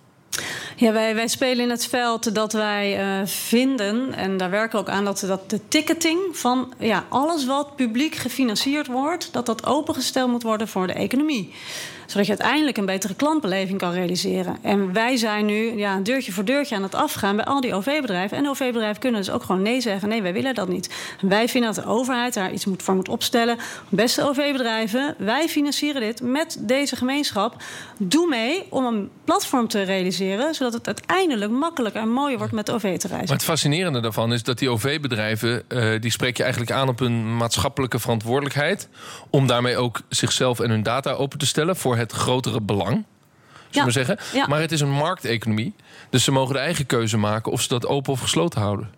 Ja, 0.76 0.92
wij, 0.92 1.14
wij 1.14 1.28
spelen 1.28 1.64
in 1.64 1.70
het 1.70 1.87
veld 1.87 2.35
dat 2.35 2.52
wij 2.52 3.00
uh, 3.00 3.26
vinden, 3.26 4.14
en 4.14 4.37
daar 4.37 4.50
werken 4.50 4.73
we 4.73 4.78
ook 4.78 4.88
aan, 4.88 5.04
dat, 5.04 5.25
dat 5.26 5.50
de 5.50 5.61
ticketing 5.68 6.18
van 6.32 6.73
ja, 6.78 7.04
alles 7.09 7.47
wat 7.47 7.76
publiek 7.76 8.14
gefinancierd 8.14 8.87
wordt, 8.87 9.32
dat 9.32 9.47
dat 9.47 9.66
opengesteld 9.66 10.30
moet 10.30 10.42
worden 10.42 10.68
voor 10.68 10.87
de 10.87 10.92
economie 10.92 11.52
zodat 12.11 12.26
je 12.26 12.33
uiteindelijk 12.33 12.76
een 12.76 12.87
betere 12.87 13.14
klantbeleving 13.14 13.79
kan 13.79 13.93
realiseren. 13.93 14.57
En 14.62 14.93
wij 14.93 15.17
zijn 15.17 15.47
nu 15.47 15.79
ja, 15.79 16.00
deurtje 16.00 16.33
voor 16.33 16.45
deurtje 16.45 16.76
aan 16.76 16.83
het 16.83 16.95
afgaan 16.95 17.37
bij 17.37 17.45
al 17.45 17.61
die 17.61 17.75
OV-bedrijven. 17.75 18.37
En 18.37 18.49
OV-bedrijven 18.49 19.00
kunnen 19.00 19.21
dus 19.21 19.31
ook 19.31 19.43
gewoon 19.43 19.62
nee 19.62 19.81
zeggen. 19.81 20.09
Nee, 20.09 20.23
wij 20.23 20.33
willen 20.33 20.55
dat 20.55 20.69
niet. 20.69 20.95
wij 21.21 21.49
vinden 21.49 21.75
dat 21.75 21.85
de 21.85 21.90
overheid 21.90 22.35
daar 22.35 22.52
iets 22.52 22.64
moet, 22.64 22.83
voor 22.83 22.95
moet 22.95 23.09
opstellen. 23.09 23.57
Beste 23.88 24.29
OV-bedrijven, 24.29 25.14
wij 25.19 25.49
financieren 25.49 26.00
dit 26.00 26.23
met 26.23 26.57
deze 26.61 26.97
gemeenschap. 26.97 27.57
Doe 27.99 28.29
mee 28.29 28.67
om 28.71 28.85
een 28.85 29.11
platform 29.25 29.69
te 29.69 29.83
realiseren, 29.83 30.55
zodat 30.55 30.73
het 30.73 30.87
uiteindelijk 30.87 31.50
makkelijker 31.50 32.00
en 32.00 32.12
mooier 32.12 32.38
wordt 32.38 32.52
met 32.52 32.71
OV 32.71 32.81
te 32.81 33.07
reizen. 33.07 33.29
Maar 33.29 33.37
het 33.37 33.45
fascinerende 33.45 34.00
daarvan 34.00 34.33
is 34.33 34.43
dat 34.43 34.59
die 34.59 34.71
OV-bedrijven, 34.71 35.62
uh, 35.69 36.00
die 36.00 36.11
spreek 36.11 36.37
je 36.37 36.43
eigenlijk 36.43 36.73
aan 36.73 36.88
op 36.88 36.99
hun 36.99 37.37
maatschappelijke 37.37 37.99
verantwoordelijkheid. 37.99 38.88
Om 39.31 39.47
daarmee 39.47 39.76
ook 39.76 40.00
zichzelf 40.09 40.61
en 40.61 40.71
hun 40.71 40.83
data 40.83 41.12
open 41.12 41.38
te 41.38 41.47
stellen 41.47 41.76
voor 41.76 41.97
het 42.00 42.12
grotere 42.12 42.61
belang. 42.61 43.04
Ja. 43.71 43.83
Maar, 43.83 43.92
zeggen. 43.92 44.19
maar 44.47 44.61
het 44.61 44.73
is 44.73 44.80
een 44.80 44.90
markteconomie. 44.90 45.75
Dus 46.11 46.25
ze 46.25 46.33
mogen 46.33 46.54
de 46.54 46.61
eigen 46.61 46.87
keuze 46.87 47.16
maken 47.16 47.52
of 47.52 47.62
ze 47.62 47.69
dat 47.69 47.87
open 47.87 48.12
of 48.12 48.21
gesloten 48.21 48.61
houden. 48.61 48.90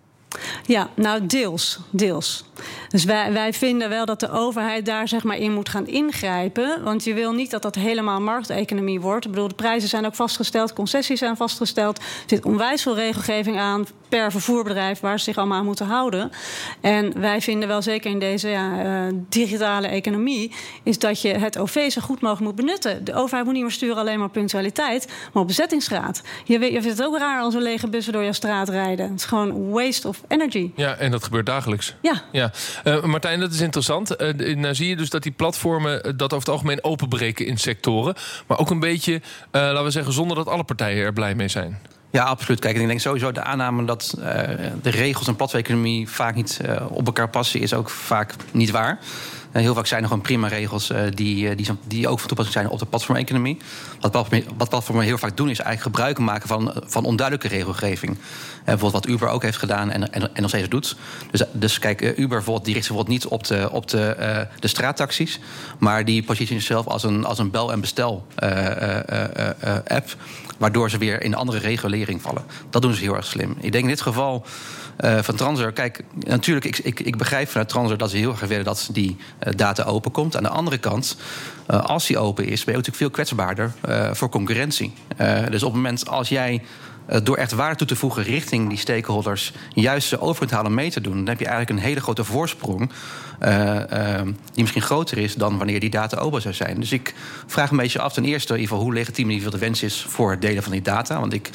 Ja, 0.67 0.89
nou 0.95 1.27
deels. 1.27 1.79
deels. 1.91 2.45
Dus 2.89 3.05
wij, 3.05 3.33
wij 3.33 3.53
vinden 3.53 3.89
wel 3.89 4.05
dat 4.05 4.21
de 4.21 4.31
overheid 4.31 4.87
daar 4.87 5.09
zeg 5.09 5.23
maar 5.23 5.37
in 5.37 5.53
moet 5.53 5.69
gaan 5.69 5.87
ingrijpen. 5.87 6.83
Want 6.83 7.05
je 7.05 7.15
wil 7.15 7.33
niet 7.33 7.51
dat 7.51 7.63
dat 7.63 7.75
helemaal 7.75 8.21
markteconomie 8.21 9.01
wordt. 9.01 9.25
Ik 9.25 9.31
bedoel, 9.31 9.49
de 9.49 9.55
prijzen 9.55 9.89
zijn 9.89 10.07
ook 10.07 10.15
vastgesteld, 10.15 10.73
concessies 10.73 11.19
zijn 11.19 11.37
vastgesteld. 11.37 11.99
Er 11.99 12.05
zit 12.27 12.45
onwijs 12.45 12.83
veel 12.83 12.95
regelgeving 12.95 13.59
aan 13.59 13.87
per 14.13 14.31
vervoerbedrijf 14.31 15.01
waar 15.01 15.19
ze 15.19 15.25
zich 15.25 15.37
allemaal 15.37 15.59
aan 15.59 15.65
moeten 15.65 15.87
houden. 15.87 16.31
En 16.81 17.21
wij 17.21 17.41
vinden 17.41 17.69
wel 17.69 17.83
zeker 17.83 18.11
in 18.11 18.19
deze 18.19 18.49
ja, 18.49 18.85
uh, 18.85 19.15
digitale 19.29 19.87
economie, 19.87 20.53
is 20.83 20.99
dat 20.99 21.23
je 21.23 21.29
het 21.29 21.59
OV 21.59 21.91
zo 21.91 22.01
goed 22.01 22.21
mogelijk 22.21 22.47
moet 22.47 22.67
benutten. 22.67 23.05
De 23.05 23.15
overheid 23.15 23.45
moet 23.45 23.55
niet 23.55 23.63
meer 23.63 23.73
sturen 23.73 23.97
alleen 23.97 24.19
maar 24.19 24.31
punctualiteit, 24.31 25.13
maar 25.33 25.43
op 25.43 25.49
bezettingsgraad. 25.49 26.23
Je, 26.45 26.59
je 26.59 26.83
vindt 26.83 26.99
het 26.99 27.03
ook 27.03 27.19
raar 27.19 27.41
als 27.41 27.55
een 27.55 27.63
lege 27.63 27.89
bussen 27.89 28.13
door 28.13 28.23
je 28.23 28.33
straat 28.33 28.69
rijden. 28.69 29.11
Het 29.11 29.19
is 29.19 29.25
gewoon 29.25 29.71
waste 29.71 30.09
of 30.09 30.23
energy. 30.29 30.71
Ja, 30.77 30.95
en 30.95 31.11
dat 31.11 31.25
gebeurt 31.25 31.47
dagelijks. 31.47 31.95
Ja. 32.03 32.23
ja. 32.33 32.51
Uh, 32.85 33.05
Martijn, 33.05 33.41
dat 33.41 33.53
is 33.53 33.61
interessant. 33.61 34.23
Uh, 34.23 34.57
nou 34.57 34.75
zie 34.75 34.89
je 34.89 34.97
dus 34.97 35.11
dat 35.11 35.23
die 35.23 35.33
platformen 35.33 36.03
dat 36.03 36.33
over 36.33 36.37
het 36.37 36.49
algemeen 36.49 36.85
openbreken 36.85 37.47
in 37.47 37.59
sectoren. 37.59 38.15
Maar 38.47 38.59
ook 38.59 38.71
een 38.71 38.81
beetje, 38.81 39.21
laten 39.51 39.85
we 39.85 39.91
zeggen, 39.91 40.13
zonder 40.13 40.37
dat 40.37 40.49
alle 40.49 40.65
partijen 40.65 41.05
er 41.05 41.13
blij 41.13 41.35
mee 41.35 41.49
zijn. 41.49 42.01
Ja, 42.13 42.25
absoluut. 42.25 42.61
Kijk, 42.61 42.77
ik 42.77 42.87
denk 42.87 43.01
sowieso 43.01 43.33
de 43.33 43.43
aanname 43.43 43.85
dat 43.85 44.15
uh, 44.19 44.25
de 44.83 44.91
regels 44.91 45.27
en 45.27 45.37
platformeconomie 45.37 46.09
vaak 46.09 46.35
niet 46.35 46.61
uh, 46.67 46.77
op 46.89 47.07
elkaar 47.07 47.29
passen, 47.29 47.61
is 47.61 47.75
ook 47.75 47.91
vaak 47.91 48.35
niet 48.51 48.71
waar. 48.71 48.99
Uh, 49.53 49.63
heel 49.63 49.75
vaak 49.75 49.87
zijn 49.87 50.03
er 50.03 50.09
gewoon 50.09 50.23
prima 50.23 50.49
regels 50.49 50.93
die, 51.15 51.55
die, 51.55 51.69
die 51.87 52.09
ook 52.09 52.19
van 52.19 52.29
toepassing 52.29 52.57
zijn 52.59 52.69
op 52.69 52.79
de 52.79 52.87
platformeconomie. 52.87 53.59
Wat, 54.03 54.11
platformen, 54.11 54.45
wat 54.57 54.69
platformen 54.69 55.05
heel 55.05 55.19
vaak 55.19 55.37
doen, 55.37 55.51
is 55.51 55.59
eigenlijk 55.59 55.97
gebruik 55.97 56.19
maken 56.19 56.49
van, 56.49 56.73
van 56.87 57.05
onduidelijke 57.05 57.49
regelgeving. 57.57 58.19
bijvoorbeeld 58.65 59.05
wat 59.05 59.07
Uber 59.07 59.29
ook 59.29 59.43
heeft 59.43 59.57
gedaan 59.59 59.91
en, 59.91 60.13
en, 60.13 60.35
en 60.35 60.43
nog 60.43 60.51
steeds 60.51 60.69
doet. 60.69 60.97
Dus, 61.31 61.43
dus 61.53 61.79
kijk, 61.79 62.01
Uber 62.01 62.29
bijvoorbeeld, 62.29 62.65
die 62.65 62.75
richt 62.75 62.87
zich 62.87 62.95
bijvoorbeeld 62.95 63.23
niet 63.23 63.27
op 63.27 63.47
de, 63.47 63.69
op 63.71 63.89
de, 63.89 64.47
de 64.61 64.69
straattaxis, 64.69 65.41
maar 65.79 66.05
die 66.05 66.23
positioneert 66.23 66.67
zichzelf 66.67 66.87
als 66.87 67.03
een, 67.03 67.25
als 67.25 67.39
een 67.39 67.51
bel- 67.51 67.73
en 67.73 67.81
bestel-app 67.81 68.27
waardoor 70.59 70.91
ze 70.91 70.99
weer 70.99 71.23
in 71.23 71.35
andere 71.35 71.59
regulering 71.59 72.23
vallen. 72.23 72.45
Dat 72.71 72.83
doen 72.83 72.95
ze 72.95 73.03
heel 73.03 73.17
erg 73.17 73.27
slim. 73.27 73.57
Ik 73.61 73.73
denk 73.73 73.85
in 73.85 73.91
dit 73.91 74.01
geval 74.01 74.47
van 75.21 75.35
Transer, 75.35 75.73
kijk, 75.73 76.05
natuurlijk, 76.15 76.67
ik, 76.67 76.79
ik, 76.79 77.01
ik 77.01 77.17
begrijp 77.17 77.49
vanuit 77.49 77.69
Transer 77.69 77.99
dat 77.99 78.11
ze 78.11 78.17
heel 78.17 78.33
graag 78.35 78.49
willen 78.49 78.65
dat 78.65 78.89
die 78.93 79.17
data 79.57 79.83
open 79.83 80.11
komt. 80.11 80.37
Aan 80.37 80.43
de 80.43 80.49
andere 80.49 80.79
kant, 80.79 81.17
als 81.67 82.07
die 82.07 82.19
open 82.19 82.45
is, 82.45 82.65
ben 82.65 82.75
je 82.75 82.81
natuurlijk 82.81 82.97
veel 82.97 83.11
kwetsbaarder 83.11 83.73
voor 84.13 84.29
concurrentie. 84.29 84.93
dus 85.51 85.63
op 85.63 85.73
het 85.73 85.83
moment 85.83 86.09
als 86.09 86.29
jij 86.29 86.63
door 87.23 87.37
echt 87.37 87.53
waarde 87.53 87.77
toe 87.77 87.87
te 87.87 87.97
voegen 87.97 88.23
richting 88.23 88.69
die 88.69 88.79
stakeholders, 88.79 89.53
juist 89.75 90.09
ze 90.09 90.21
over 90.21 90.39
kunt 90.39 90.51
halen 90.51 90.75
mee 90.75 90.91
te 90.91 91.01
doen, 91.01 91.17
dan 91.17 91.27
heb 91.27 91.39
je 91.39 91.47
eigenlijk 91.47 91.79
een 91.79 91.87
hele 91.87 92.01
grote 92.01 92.25
voorsprong. 92.25 92.91
Uh, 93.43 94.21
die 94.53 94.63
misschien 94.63 94.83
groter 94.83 95.19
is 95.19 95.35
dan 95.35 95.59
wanneer 95.59 95.81
die 95.81 95.91
data 95.91 96.17
open 96.17 96.43
zou 96.43 96.55
zijn. 96.55 96.81
Dus 96.81 96.93
ik 96.93 97.15
vraag 97.47 97.71
een 97.71 97.77
beetje 97.77 98.01
af, 98.01 98.13
ten 98.13 98.25
eerste, 98.25 98.53
in 98.53 98.59
ieder 98.59 98.69
geval, 98.69 98.85
hoe 98.85 98.95
legitiem 98.95 99.31
in 99.31 99.51
de 99.51 99.59
wens 99.59 99.83
is 99.83 100.07
voor 100.09 100.31
het 100.31 100.41
delen 100.43 100.63
van 100.63 100.73
die 100.73 100.83
data. 100.83 101.21
Want 101.21 101.33
ik 101.33 101.51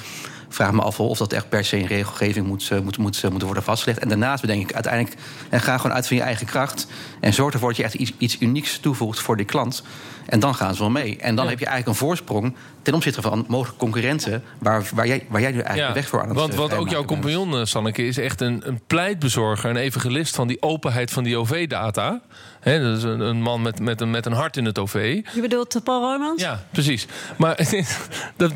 vraag 0.49 0.71
me 0.71 0.81
af 0.81 0.99
of 0.99 1.17
dat 1.17 1.33
echt 1.33 1.49
per 1.49 1.65
se 1.65 1.79
in 1.79 1.85
regelgeving 1.85 2.47
moet, 2.47 2.71
moet, 2.83 2.97
moet, 2.97 3.29
moet 3.31 3.41
worden 3.41 3.63
vastgelegd. 3.63 3.99
En 3.99 4.09
daarnaast 4.09 4.41
bedenk 4.41 4.61
ik 4.61 4.73
uiteindelijk, 4.73 5.15
en 5.49 5.61
ga 5.61 5.77
gewoon 5.77 5.95
uit 5.95 6.07
van 6.07 6.17
je 6.17 6.23
eigen 6.23 6.45
kracht. 6.45 6.87
En 7.19 7.33
zorg 7.33 7.53
ervoor 7.53 7.67
dat 7.67 7.77
je 7.77 7.83
echt 7.83 7.93
iets, 7.93 8.13
iets 8.17 8.37
unieks 8.39 8.79
toevoegt 8.79 9.19
voor 9.19 9.37
die 9.37 9.45
klant. 9.45 9.83
En 10.27 10.39
dan 10.39 10.55
gaan 10.55 10.73
ze 10.73 10.79
wel 10.79 10.89
mee. 10.89 11.17
En 11.17 11.35
dan 11.35 11.43
ja. 11.43 11.49
heb 11.49 11.59
je 11.59 11.65
eigenlijk 11.65 11.99
een 11.99 12.05
voorsprong 12.07 12.55
ten 12.81 12.93
opzichte 12.93 13.21
van 13.21 13.45
mogelijke 13.47 13.79
concurrenten... 13.79 14.43
waar, 14.59 14.83
waar, 14.93 15.07
jij, 15.07 15.25
waar 15.29 15.41
jij 15.41 15.51
nu 15.51 15.59
eigenlijk 15.59 15.87
ja, 15.87 15.93
weg 15.93 16.07
voor 16.07 16.21
aan 16.21 16.27
het 16.27 16.37
Want, 16.37 16.55
want 16.55 16.73
ook 16.73 16.89
jouw 16.89 17.05
compagnon, 17.05 17.51
bent. 17.51 17.69
Sanneke, 17.69 18.07
is 18.07 18.17
echt 18.17 18.41
een, 18.41 18.61
een 18.65 18.81
pleitbezorger... 18.87 19.69
een 19.69 19.75
evangelist 19.75 20.35
van 20.35 20.47
die 20.47 20.61
openheid 20.61 21.11
van 21.11 21.23
die 21.23 21.37
OV-data. 21.37 22.21
He, 22.59 22.81
dat 22.81 22.97
is 22.97 23.03
een, 23.03 23.19
een, 23.19 23.41
man 23.41 23.61
met, 23.61 23.79
met, 23.79 24.01
een, 24.01 24.09
met 24.09 24.25
een 24.25 24.33
hart 24.33 24.57
in 24.57 24.65
het 24.65 24.79
OV. 24.79 25.21
Je 25.33 25.41
bedoelt 25.41 25.79
Paul 25.83 26.01
Roymans? 26.01 26.41
Ja, 26.41 26.63
precies. 26.71 27.07
Maar 27.37 27.55
dat, 28.35 28.53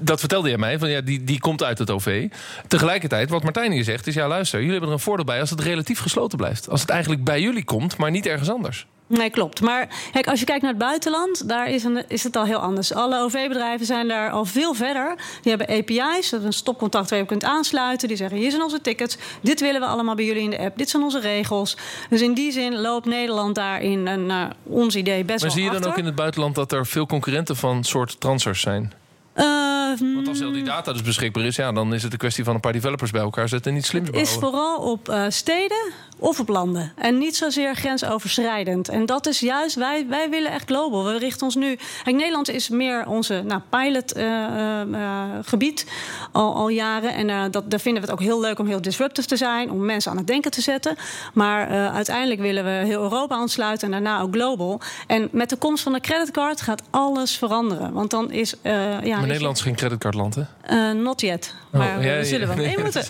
dat 0.00 0.20
vertelde 0.20 0.48
jij 0.48 0.58
mij. 0.58 0.78
Van, 0.78 0.90
ja, 0.90 1.00
die, 1.00 1.24
die 1.24 1.40
komt 1.40 1.62
uit 1.62 1.78
het 1.78 1.90
OV. 1.90 2.28
Tegelijkertijd, 2.66 3.30
wat 3.30 3.42
Martijn 3.42 3.72
hier 3.72 3.84
zegt, 3.84 4.06
is 4.06 4.14
ja, 4.14 4.28
luister, 4.28 4.58
jullie 4.58 4.72
hebben 4.72 4.88
er 4.88 4.94
een 4.94 5.02
voordeel 5.02 5.24
bij 5.24 5.40
als 5.40 5.50
het 5.50 5.60
relatief 5.60 6.00
gesloten 6.00 6.38
blijft. 6.38 6.68
Als 6.68 6.80
het 6.80 6.90
eigenlijk 6.90 7.24
bij 7.24 7.40
jullie 7.40 7.64
komt, 7.64 7.96
maar 7.96 8.10
niet 8.10 8.26
ergens 8.26 8.50
anders. 8.50 8.86
Nee, 9.10 9.30
klopt. 9.30 9.60
Maar 9.60 9.88
kijk, 10.12 10.26
als 10.26 10.38
je 10.38 10.44
kijkt 10.44 10.62
naar 10.62 10.70
het 10.70 10.80
buitenland, 10.80 11.48
daar 11.48 11.68
is, 11.68 11.84
een, 11.84 12.04
is 12.08 12.22
het 12.22 12.36
al 12.36 12.44
heel 12.44 12.58
anders. 12.58 12.94
Alle 12.94 13.18
OV-bedrijven 13.18 13.86
zijn 13.86 14.08
daar 14.08 14.30
al 14.30 14.44
veel 14.44 14.74
verder. 14.74 15.14
Die 15.42 15.54
hebben 15.56 15.76
API's, 15.76 16.30
dat 16.30 16.40
is 16.40 16.46
een 16.46 16.52
stopcontact 16.52 17.10
waar 17.10 17.18
je 17.18 17.24
kunt 17.24 17.44
aansluiten. 17.44 18.08
Die 18.08 18.16
zeggen: 18.16 18.38
hier 18.38 18.50
zijn 18.50 18.62
onze 18.62 18.80
tickets. 18.80 19.16
Dit 19.40 19.60
willen 19.60 19.80
we 19.80 19.86
allemaal 19.86 20.14
bij 20.14 20.24
jullie 20.24 20.42
in 20.42 20.50
de 20.50 20.58
app. 20.58 20.78
Dit 20.78 20.90
zijn 20.90 21.02
onze 21.02 21.20
regels. 21.20 21.76
Dus 22.08 22.20
in 22.20 22.34
die 22.34 22.52
zin 22.52 22.80
loopt 22.80 23.06
Nederland 23.06 23.54
daarin, 23.54 24.26
naar 24.26 24.52
ons 24.62 24.96
idee, 24.96 25.24
best 25.24 25.28
maar 25.28 25.38
wel. 25.38 25.48
Maar 25.48 25.50
zie 25.50 25.62
je 25.62 25.68
dan 25.68 25.76
achter. 25.76 25.90
ook 25.90 25.98
in 25.98 26.04
het 26.04 26.14
buitenland 26.14 26.54
dat 26.54 26.72
er 26.72 26.86
veel 26.86 27.06
concurrenten 27.06 27.56
van 27.56 27.84
soort 27.84 28.20
transfers 28.20 28.60
zijn? 28.60 28.92
Uh, 29.40 30.14
Want 30.14 30.28
als 30.28 30.42
al 30.42 30.52
die 30.52 30.62
data 30.62 30.92
dus 30.92 31.02
beschikbaar 31.02 31.44
is, 31.44 31.56
ja, 31.56 31.72
dan 31.72 31.94
is 31.94 32.02
het 32.02 32.12
een 32.12 32.18
kwestie 32.18 32.44
van 32.44 32.54
een 32.54 32.60
paar 32.60 32.72
developers 32.72 33.10
bij 33.10 33.20
elkaar 33.20 33.48
zetten 33.48 33.70
en 33.70 33.76
niet 33.76 33.86
slims 33.86 34.06
Het 34.06 34.16
is 34.16 34.32
vooral 34.32 34.78
op 34.78 35.08
uh, 35.08 35.24
steden 35.28 35.92
of 36.20 36.40
op 36.40 36.48
landen. 36.48 36.92
En 36.96 37.18
niet 37.18 37.36
zozeer 37.36 37.74
grensoverschrijdend. 37.74 38.88
En 38.88 39.06
dat 39.06 39.26
is 39.26 39.40
juist, 39.40 39.74
wij, 39.74 40.06
wij 40.08 40.30
willen 40.30 40.52
echt 40.52 40.66
global. 40.66 41.04
We 41.04 41.18
richten 41.18 41.46
ons 41.46 41.54
nu. 41.54 41.78
Kijk, 42.04 42.16
Nederland 42.16 42.50
is 42.50 42.68
meer 42.68 43.06
onze 43.06 43.42
nou, 43.46 43.60
pilotgebied 43.68 45.86
uh, 45.86 45.92
uh, 45.92 45.98
al, 46.32 46.54
al, 46.54 46.68
jaren. 46.68 47.14
En 47.14 47.28
uh, 47.28 47.44
dat, 47.50 47.70
daar 47.70 47.80
vinden 47.80 48.02
we 48.02 48.08
het 48.08 48.18
ook 48.18 48.24
heel 48.24 48.40
leuk 48.40 48.58
om 48.58 48.66
heel 48.66 48.82
disruptive 48.82 49.28
te 49.28 49.36
zijn, 49.36 49.70
om 49.70 49.84
mensen 49.84 50.10
aan 50.10 50.16
het 50.16 50.26
denken 50.26 50.50
te 50.50 50.60
zetten. 50.60 50.96
Maar 51.34 51.68
uiteindelijk 51.90 52.40
willen 52.40 52.64
we 52.64 52.70
heel 52.70 53.02
Europa 53.02 53.34
aansluiten 53.34 53.86
en 53.86 53.92
daarna 53.92 54.20
ook 54.20 54.32
global. 54.32 54.80
En 55.06 55.28
met 55.32 55.50
de 55.50 55.56
komst 55.56 55.82
van 55.82 55.92
de 55.92 56.00
creditcard 56.00 56.60
gaat 56.60 56.82
alles 56.90 57.36
veranderen. 57.36 57.92
Want 57.92 58.10
dan 58.10 58.30
is. 58.30 58.54
Ja, 59.02 59.20
Nederland 59.30 59.56
is 59.56 59.62
geen 59.62 59.74
creditcardland, 59.74 60.34
hè? 60.34 60.42
Uh, 60.70 61.02
not 61.02 61.20
yet. 61.20 61.54
Maar 61.70 61.98
oh, 61.98 62.04
ja, 62.04 62.16
we 62.16 62.24
zullen 62.24 62.48
wel 62.48 62.64
in 62.64 62.80
moeten. 62.82 63.04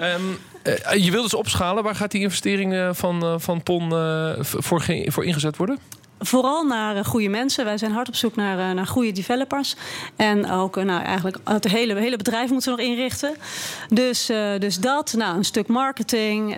um, 0.00 0.38
uh, 0.94 1.04
je 1.04 1.10
wil 1.10 1.22
dus 1.22 1.34
opschalen. 1.34 1.82
Waar 1.82 1.94
gaat 1.94 2.10
die 2.10 2.20
investering 2.20 2.96
van, 2.96 3.24
uh, 3.24 3.34
van 3.38 3.62
PON 3.62 3.90
voor, 4.40 4.84
voor 5.06 5.24
ingezet 5.24 5.56
worden? 5.56 5.78
Vooral 6.26 6.64
naar 6.64 7.04
goede 7.04 7.28
mensen. 7.28 7.64
Wij 7.64 7.78
zijn 7.78 7.92
hard 7.92 8.08
op 8.08 8.14
zoek 8.14 8.36
naar, 8.36 8.74
naar 8.74 8.86
goede 8.86 9.12
developers. 9.12 9.76
En 10.16 10.50
ook 10.50 10.76
nou, 10.76 11.02
eigenlijk 11.02 11.38
het 11.44 11.64
hele, 11.68 11.94
hele 11.94 12.16
bedrijf 12.16 12.50
moeten 12.50 12.76
we 12.76 12.82
nog 12.82 12.90
inrichten. 12.90 13.34
Dus, 13.88 14.26
dus 14.58 14.78
dat, 14.78 15.14
nou, 15.16 15.36
een 15.36 15.44
stuk 15.44 15.66
marketing 15.66 16.56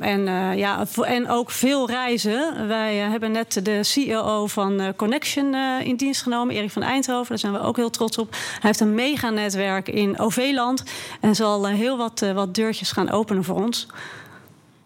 en, 0.00 0.24
ja, 0.56 0.84
en 1.02 1.28
ook 1.28 1.50
veel 1.50 1.88
reizen. 1.88 2.68
Wij 2.68 2.96
hebben 2.96 3.32
net 3.32 3.64
de 3.64 3.82
CEO 3.84 4.46
van 4.46 4.92
Connection 4.96 5.54
in 5.82 5.96
dienst 5.96 6.22
genomen, 6.22 6.54
Erik 6.54 6.70
van 6.70 6.82
Eindhoven. 6.82 7.28
Daar 7.28 7.38
zijn 7.38 7.52
we 7.52 7.60
ook 7.60 7.76
heel 7.76 7.90
trots 7.90 8.18
op. 8.18 8.30
Hij 8.30 8.60
heeft 8.60 8.80
een 8.80 8.94
meganetwerk 8.94 9.88
in 9.88 10.18
OV-land 10.18 10.82
en 11.20 11.34
zal 11.34 11.66
heel 11.66 11.96
wat, 11.96 12.24
wat 12.34 12.54
deurtjes 12.54 12.92
gaan 12.92 13.10
openen 13.10 13.44
voor 13.44 13.62
ons. 13.62 13.86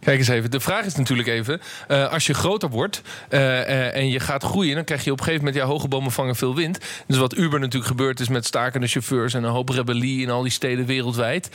Kijk 0.04 0.18
eens 0.18 0.28
even. 0.28 0.50
De 0.50 0.60
vraag 0.60 0.84
is 0.84 0.94
natuurlijk 0.94 1.28
even: 1.28 1.60
uh, 1.88 2.12
als 2.12 2.26
je 2.26 2.34
groter 2.34 2.68
wordt 2.68 3.02
uh, 3.30 3.40
uh, 3.40 3.96
en 3.96 4.08
je 4.08 4.20
gaat 4.20 4.42
groeien, 4.42 4.74
dan 4.74 4.84
krijg 4.84 5.04
je 5.04 5.12
op 5.12 5.18
een 5.18 5.24
gegeven 5.24 5.44
moment 5.44 5.62
ja, 5.62 5.70
hoge 5.70 5.88
bomen 5.88 6.12
vangen 6.12 6.36
veel 6.36 6.54
wind. 6.54 6.78
Dus 7.06 7.18
wat 7.18 7.36
Uber 7.36 7.60
natuurlijk 7.60 7.86
gebeurd 7.86 8.20
is 8.20 8.28
met 8.28 8.46
stakende 8.46 8.86
chauffeurs 8.86 9.34
en 9.34 9.44
een 9.44 9.50
hoop 9.50 9.68
rebellie 9.68 10.22
in 10.22 10.30
al 10.30 10.42
die 10.42 10.50
steden 10.50 10.86
wereldwijd. 10.86 11.48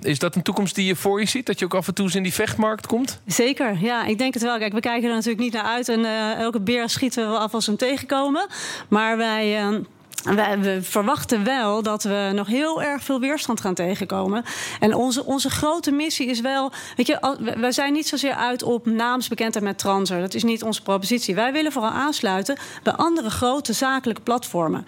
is 0.00 0.18
dat 0.18 0.34
een 0.34 0.42
toekomst 0.42 0.74
die 0.74 0.86
je 0.86 0.96
voor 0.96 1.20
je 1.20 1.26
ziet? 1.26 1.46
Dat 1.46 1.58
je 1.58 1.64
ook 1.64 1.74
af 1.74 1.88
en 1.88 1.94
toe 1.94 2.04
eens 2.04 2.14
in 2.14 2.22
die 2.22 2.32
vechtmarkt 2.32 2.86
komt? 2.86 3.20
Zeker, 3.26 3.76
ja, 3.80 4.04
ik 4.04 4.18
denk 4.18 4.34
het 4.34 4.42
wel. 4.42 4.58
Kijk, 4.58 4.72
we 4.72 4.80
kijken 4.80 5.08
er 5.08 5.14
natuurlijk 5.14 5.42
niet 5.42 5.52
naar 5.52 5.64
uit 5.64 5.88
en 5.88 6.04
elke 6.38 6.60
beer 6.60 6.88
schieten 6.88 7.30
we 7.30 7.38
af 7.38 7.54
als 7.54 7.66
we 7.66 7.70
hem 7.70 7.88
tegenkomen. 7.88 8.46
Maar 8.88 9.16
wij. 9.16 9.80
We 10.22 10.78
verwachten 10.82 11.44
wel 11.44 11.82
dat 11.82 12.02
we 12.02 12.30
nog 12.34 12.46
heel 12.46 12.82
erg 12.82 13.02
veel 13.02 13.20
weerstand 13.20 13.60
gaan 13.60 13.74
tegenkomen. 13.74 14.44
En 14.80 14.94
onze, 14.94 15.24
onze 15.24 15.50
grote 15.50 15.90
missie 15.90 16.26
is 16.26 16.40
wel. 16.40 16.72
Weet 16.96 17.06
je, 17.06 17.54
wij 17.56 17.72
zijn 17.72 17.92
niet 17.92 18.08
zozeer 18.08 18.34
uit 18.34 18.62
op 18.62 18.86
naamsbekendheid 18.86 19.64
met 19.64 19.78
Transer. 19.78 20.20
Dat 20.20 20.34
is 20.34 20.42
niet 20.42 20.62
onze 20.62 20.82
propositie. 20.82 21.34
Wij 21.34 21.52
willen 21.52 21.72
vooral 21.72 21.90
aansluiten 21.90 22.56
bij 22.82 22.92
andere 22.92 23.30
grote 23.30 23.72
zakelijke 23.72 24.22
platformen. 24.22 24.86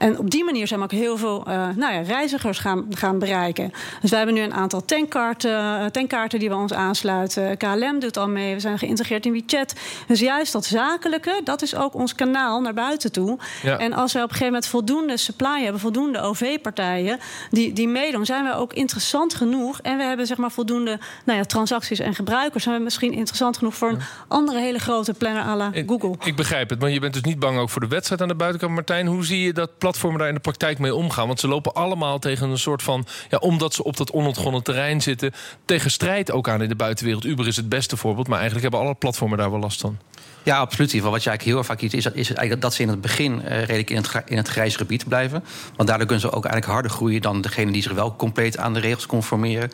En 0.00 0.18
op 0.18 0.30
die 0.30 0.44
manier 0.44 0.66
zijn 0.66 0.80
we 0.80 0.84
ook 0.84 0.92
heel 0.92 1.16
veel 1.16 1.44
uh, 1.48 1.68
nou 1.76 1.92
ja, 1.92 2.00
reizigers 2.00 2.58
gaan, 2.58 2.86
gaan 2.90 3.18
bereiken. 3.18 3.72
Dus 4.00 4.10
wij 4.10 4.18
hebben 4.18 4.36
nu 4.36 4.42
een 4.42 4.54
aantal 4.54 4.84
tankkaarten, 4.84 5.92
tankkaarten 5.92 6.38
die 6.38 6.48
we 6.48 6.54
ons 6.54 6.72
aansluiten. 6.72 7.56
KLM 7.56 7.98
doet 7.98 8.16
al 8.16 8.28
mee. 8.28 8.54
We 8.54 8.60
zijn 8.60 8.78
geïntegreerd 8.78 9.26
in 9.26 9.32
WeChat. 9.32 9.74
Dus 10.06 10.20
juist 10.20 10.52
dat 10.52 10.64
zakelijke, 10.64 11.40
dat 11.44 11.62
is 11.62 11.74
ook 11.74 11.94
ons 11.94 12.14
kanaal 12.14 12.60
naar 12.60 12.74
buiten 12.74 13.12
toe. 13.12 13.38
Ja. 13.62 13.78
En 13.78 13.92
als 13.92 14.12
we 14.12 14.18
op 14.18 14.24
een 14.24 14.30
gegeven 14.30 14.52
moment 14.52 14.66
voldoende 14.66 15.16
supply 15.16 15.62
hebben, 15.62 15.80
voldoende 15.80 16.20
OV-partijen 16.20 17.18
die, 17.50 17.72
die 17.72 17.88
meedoen, 17.88 18.26
zijn 18.26 18.44
we 18.44 18.54
ook 18.54 18.72
interessant 18.72 19.34
genoeg. 19.34 19.80
En 19.80 19.96
we 19.96 20.02
hebben 20.02 20.26
zeg 20.26 20.36
maar 20.36 20.50
voldoende 20.50 20.98
nou 21.24 21.38
ja, 21.38 21.44
transacties 21.44 21.98
en 21.98 22.14
gebruikers. 22.14 22.64
Zijn 22.64 22.76
we 22.76 22.82
misschien 22.82 23.12
interessant 23.12 23.56
genoeg 23.56 23.74
voor 23.74 23.88
een 23.88 23.98
ja. 23.98 24.04
andere 24.28 24.58
hele 24.58 24.78
grote 24.78 25.14
planner 25.14 25.42
à 25.42 25.56
la 25.56 25.72
Google. 25.86 26.10
Ik, 26.10 26.24
ik 26.24 26.36
begrijp 26.36 26.70
het, 26.70 26.80
maar 26.80 26.90
je 26.90 27.00
bent 27.00 27.12
dus 27.12 27.22
niet 27.22 27.38
bang 27.38 27.58
ook 27.58 27.70
voor 27.70 27.80
de 27.80 27.88
wedstrijd 27.88 28.22
aan 28.22 28.28
de 28.28 28.34
buitenkant. 28.34 28.74
Martijn, 28.74 29.06
hoe 29.06 29.24
zie 29.24 29.40
je 29.40 29.52
dat 29.52 29.70
platformen 29.90 30.18
daar 30.18 30.28
in 30.28 30.34
de 30.34 30.40
praktijk 30.40 30.78
mee 30.78 30.94
omgaan? 30.94 31.26
Want 31.26 31.40
ze 31.40 31.48
lopen 31.48 31.74
allemaal 31.74 32.18
tegen 32.18 32.50
een 32.50 32.58
soort 32.58 32.82
van, 32.82 33.06
ja, 33.28 33.38
omdat 33.38 33.74
ze 33.74 33.84
op 33.84 33.96
dat 33.96 34.10
onontgonnen 34.10 34.62
terrein 34.62 35.00
zitten, 35.00 35.32
tegen 35.64 35.90
strijd 35.90 36.30
ook 36.30 36.48
aan 36.48 36.62
in 36.62 36.68
de 36.68 36.76
buitenwereld. 36.76 37.24
Uber 37.24 37.46
is 37.46 37.56
het 37.56 37.68
beste 37.68 37.96
voorbeeld, 37.96 38.28
maar 38.28 38.38
eigenlijk 38.38 38.70
hebben 38.70 38.88
alle 38.88 38.98
platformen 38.98 39.38
daar 39.38 39.50
wel 39.50 39.60
last 39.60 39.80
van. 39.80 39.98
Ja, 40.42 40.58
absoluut. 40.58 40.92
Wat 40.92 41.02
je 41.02 41.28
eigenlijk 41.28 41.42
heel 41.42 41.64
vaak 41.64 41.80
ziet, 41.80 41.94
is, 41.94 42.04
dat, 42.04 42.14
is 42.14 42.26
eigenlijk 42.26 42.60
dat 42.60 42.74
ze 42.74 42.82
in 42.82 42.88
het 42.88 43.00
begin 43.00 43.42
uh, 43.44 43.58
redelijk 43.58 43.90
in 43.90 43.96
het, 43.96 44.22
in 44.26 44.36
het 44.36 44.48
grijze 44.48 44.76
gebied 44.76 45.08
blijven. 45.08 45.44
Want 45.76 45.88
daardoor 45.88 46.06
kunnen 46.06 46.20
ze 46.20 46.32
ook 46.32 46.44
eigenlijk 46.44 46.72
harder 46.72 46.90
groeien 46.90 47.22
dan 47.22 47.40
degene 47.40 47.72
die 47.72 47.82
zich 47.82 47.92
wel 47.92 48.16
compleet 48.16 48.58
aan 48.58 48.74
de 48.74 48.80
regels 48.80 49.06
conformeren. 49.06 49.70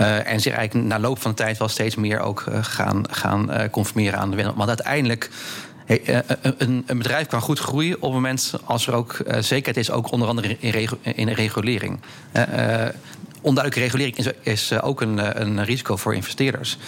Uh, 0.00 0.30
en 0.30 0.40
zich 0.40 0.54
eigenlijk 0.54 0.88
na 0.88 0.98
loop 0.98 1.22
van 1.22 1.30
de 1.30 1.36
tijd 1.36 1.58
wel 1.58 1.68
steeds 1.68 1.94
meer 1.94 2.20
ook 2.20 2.44
uh, 2.48 2.58
gaan, 2.64 3.04
gaan 3.10 3.70
conformeren 3.70 4.18
aan 4.18 4.30
de 4.30 4.36
wet. 4.36 4.54
Want 4.54 4.68
uiteindelijk. 4.68 5.30
Hey, 5.84 6.24
een, 6.58 6.84
een, 6.86 6.98
bedrijf 6.98 7.26
kan 7.26 7.40
goed 7.40 7.58
groeien 7.58 7.94
op 7.94 8.02
het 8.02 8.12
moment 8.12 8.54
als 8.64 8.86
er 8.86 8.94
ook 8.94 9.16
zekerheid 9.38 9.76
is, 9.76 9.90
ook 9.90 10.12
onder 10.12 10.28
andere 10.28 10.56
in, 10.58 10.70
regu 10.70 10.96
in 11.02 11.28
regulering. 11.28 12.00
onduidelijke 13.40 13.80
regulering 13.80 14.16
is, 14.16 14.26
is 14.42 14.80
ook 14.80 15.00
een, 15.00 15.40
een 15.40 15.64
risico 15.64 15.96
voor 15.96 16.14
investeerders. 16.14 16.78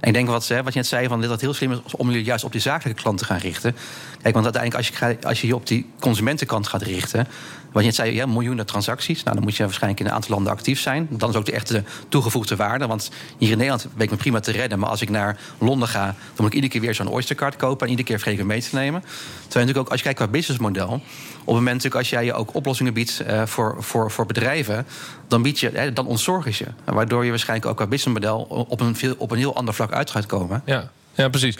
En 0.00 0.08
ik 0.08 0.14
denk 0.14 0.28
wat, 0.28 0.48
wat 0.48 0.72
je 0.72 0.78
net 0.78 0.86
zei, 0.86 1.08
van 1.08 1.20
dat 1.20 1.30
het 1.30 1.40
heel 1.40 1.54
slim 1.54 1.72
is 1.72 1.78
om 1.96 2.10
je 2.10 2.22
juist 2.22 2.44
op 2.44 2.52
die 2.52 2.60
zakelijke 2.60 3.02
klant 3.02 3.18
te 3.18 3.24
gaan 3.24 3.38
richten. 3.38 3.76
Kijk, 4.22 4.34
want 4.34 4.44
uiteindelijk 4.44 4.90
als 4.90 4.98
je, 4.98 5.16
als 5.26 5.40
je 5.40 5.46
je 5.46 5.54
op 5.54 5.66
die 5.66 5.90
consumentenkant 6.00 6.66
gaat 6.66 6.82
richten. 6.82 7.26
Wat 7.72 7.84
je 7.84 7.90
zei, 7.90 8.14
ja, 8.14 8.26
miljoenen 8.26 8.66
transacties. 8.66 9.22
Nou, 9.22 9.36
dan 9.36 9.44
moet 9.44 9.56
je 9.56 9.62
waarschijnlijk 9.62 10.00
in 10.00 10.06
een 10.06 10.12
aantal 10.12 10.30
landen 10.30 10.52
actief 10.52 10.80
zijn. 10.80 11.06
Dan 11.10 11.30
is 11.30 11.36
ook 11.36 11.44
de 11.44 11.52
echte 11.52 11.82
toegevoegde 12.08 12.56
waarde. 12.56 12.86
Want 12.86 13.10
hier 13.38 13.50
in 13.50 13.56
Nederland 13.56 13.86
weet 13.94 14.02
ik 14.02 14.10
me 14.10 14.16
prima 14.16 14.40
te 14.40 14.52
redden. 14.52 14.78
Maar 14.78 14.88
als 14.88 15.02
ik 15.02 15.10
naar 15.10 15.38
Londen 15.58 15.88
ga, 15.88 16.04
dan 16.04 16.14
moet 16.36 16.46
ik 16.46 16.54
iedere 16.54 16.72
keer 16.72 16.80
weer 16.80 16.94
zo'n 16.94 17.08
Oystercard 17.08 17.56
kopen. 17.56 17.86
En 17.86 17.98
iedere 17.98 18.18
keer 18.18 18.36
hem 18.36 18.46
mee 18.46 18.62
te 18.62 18.74
nemen. 18.74 19.00
Terwijl 19.00 19.66
natuurlijk 19.66 19.78
ook, 19.78 19.88
als 19.88 19.98
je 19.98 20.04
kijkt 20.04 20.18
qua 20.18 20.28
businessmodel. 20.28 20.92
Op 20.92 21.00
het 21.38 21.46
moment 21.46 21.64
natuurlijk 21.64 21.94
als 21.94 22.10
jij 22.10 22.24
je 22.24 22.32
ook 22.32 22.54
oplossingen 22.54 22.92
biedt 22.92 23.22
uh, 23.26 23.46
voor, 23.46 23.76
voor, 23.78 24.10
voor 24.10 24.26
bedrijven. 24.26 24.86
Dan, 25.28 25.42
bied 25.42 25.60
je, 25.60 25.70
hè, 25.74 25.92
dan 25.92 26.06
ontzorg 26.06 26.44
je 26.44 26.50
ze. 26.50 26.66
Waardoor 26.84 27.24
je 27.24 27.30
waarschijnlijk 27.30 27.68
ook 27.70 27.76
qua 27.76 27.86
businessmodel 27.86 28.66
op 28.68 28.80
een, 28.80 28.96
veel, 28.96 29.14
op 29.18 29.30
een 29.30 29.38
heel 29.38 29.56
ander 29.56 29.74
vlak 29.74 29.92
uit 29.92 30.10
gaat 30.10 30.26
komen. 30.26 30.62
Ja. 30.64 30.90
Ja, 31.14 31.28
precies. 31.28 31.56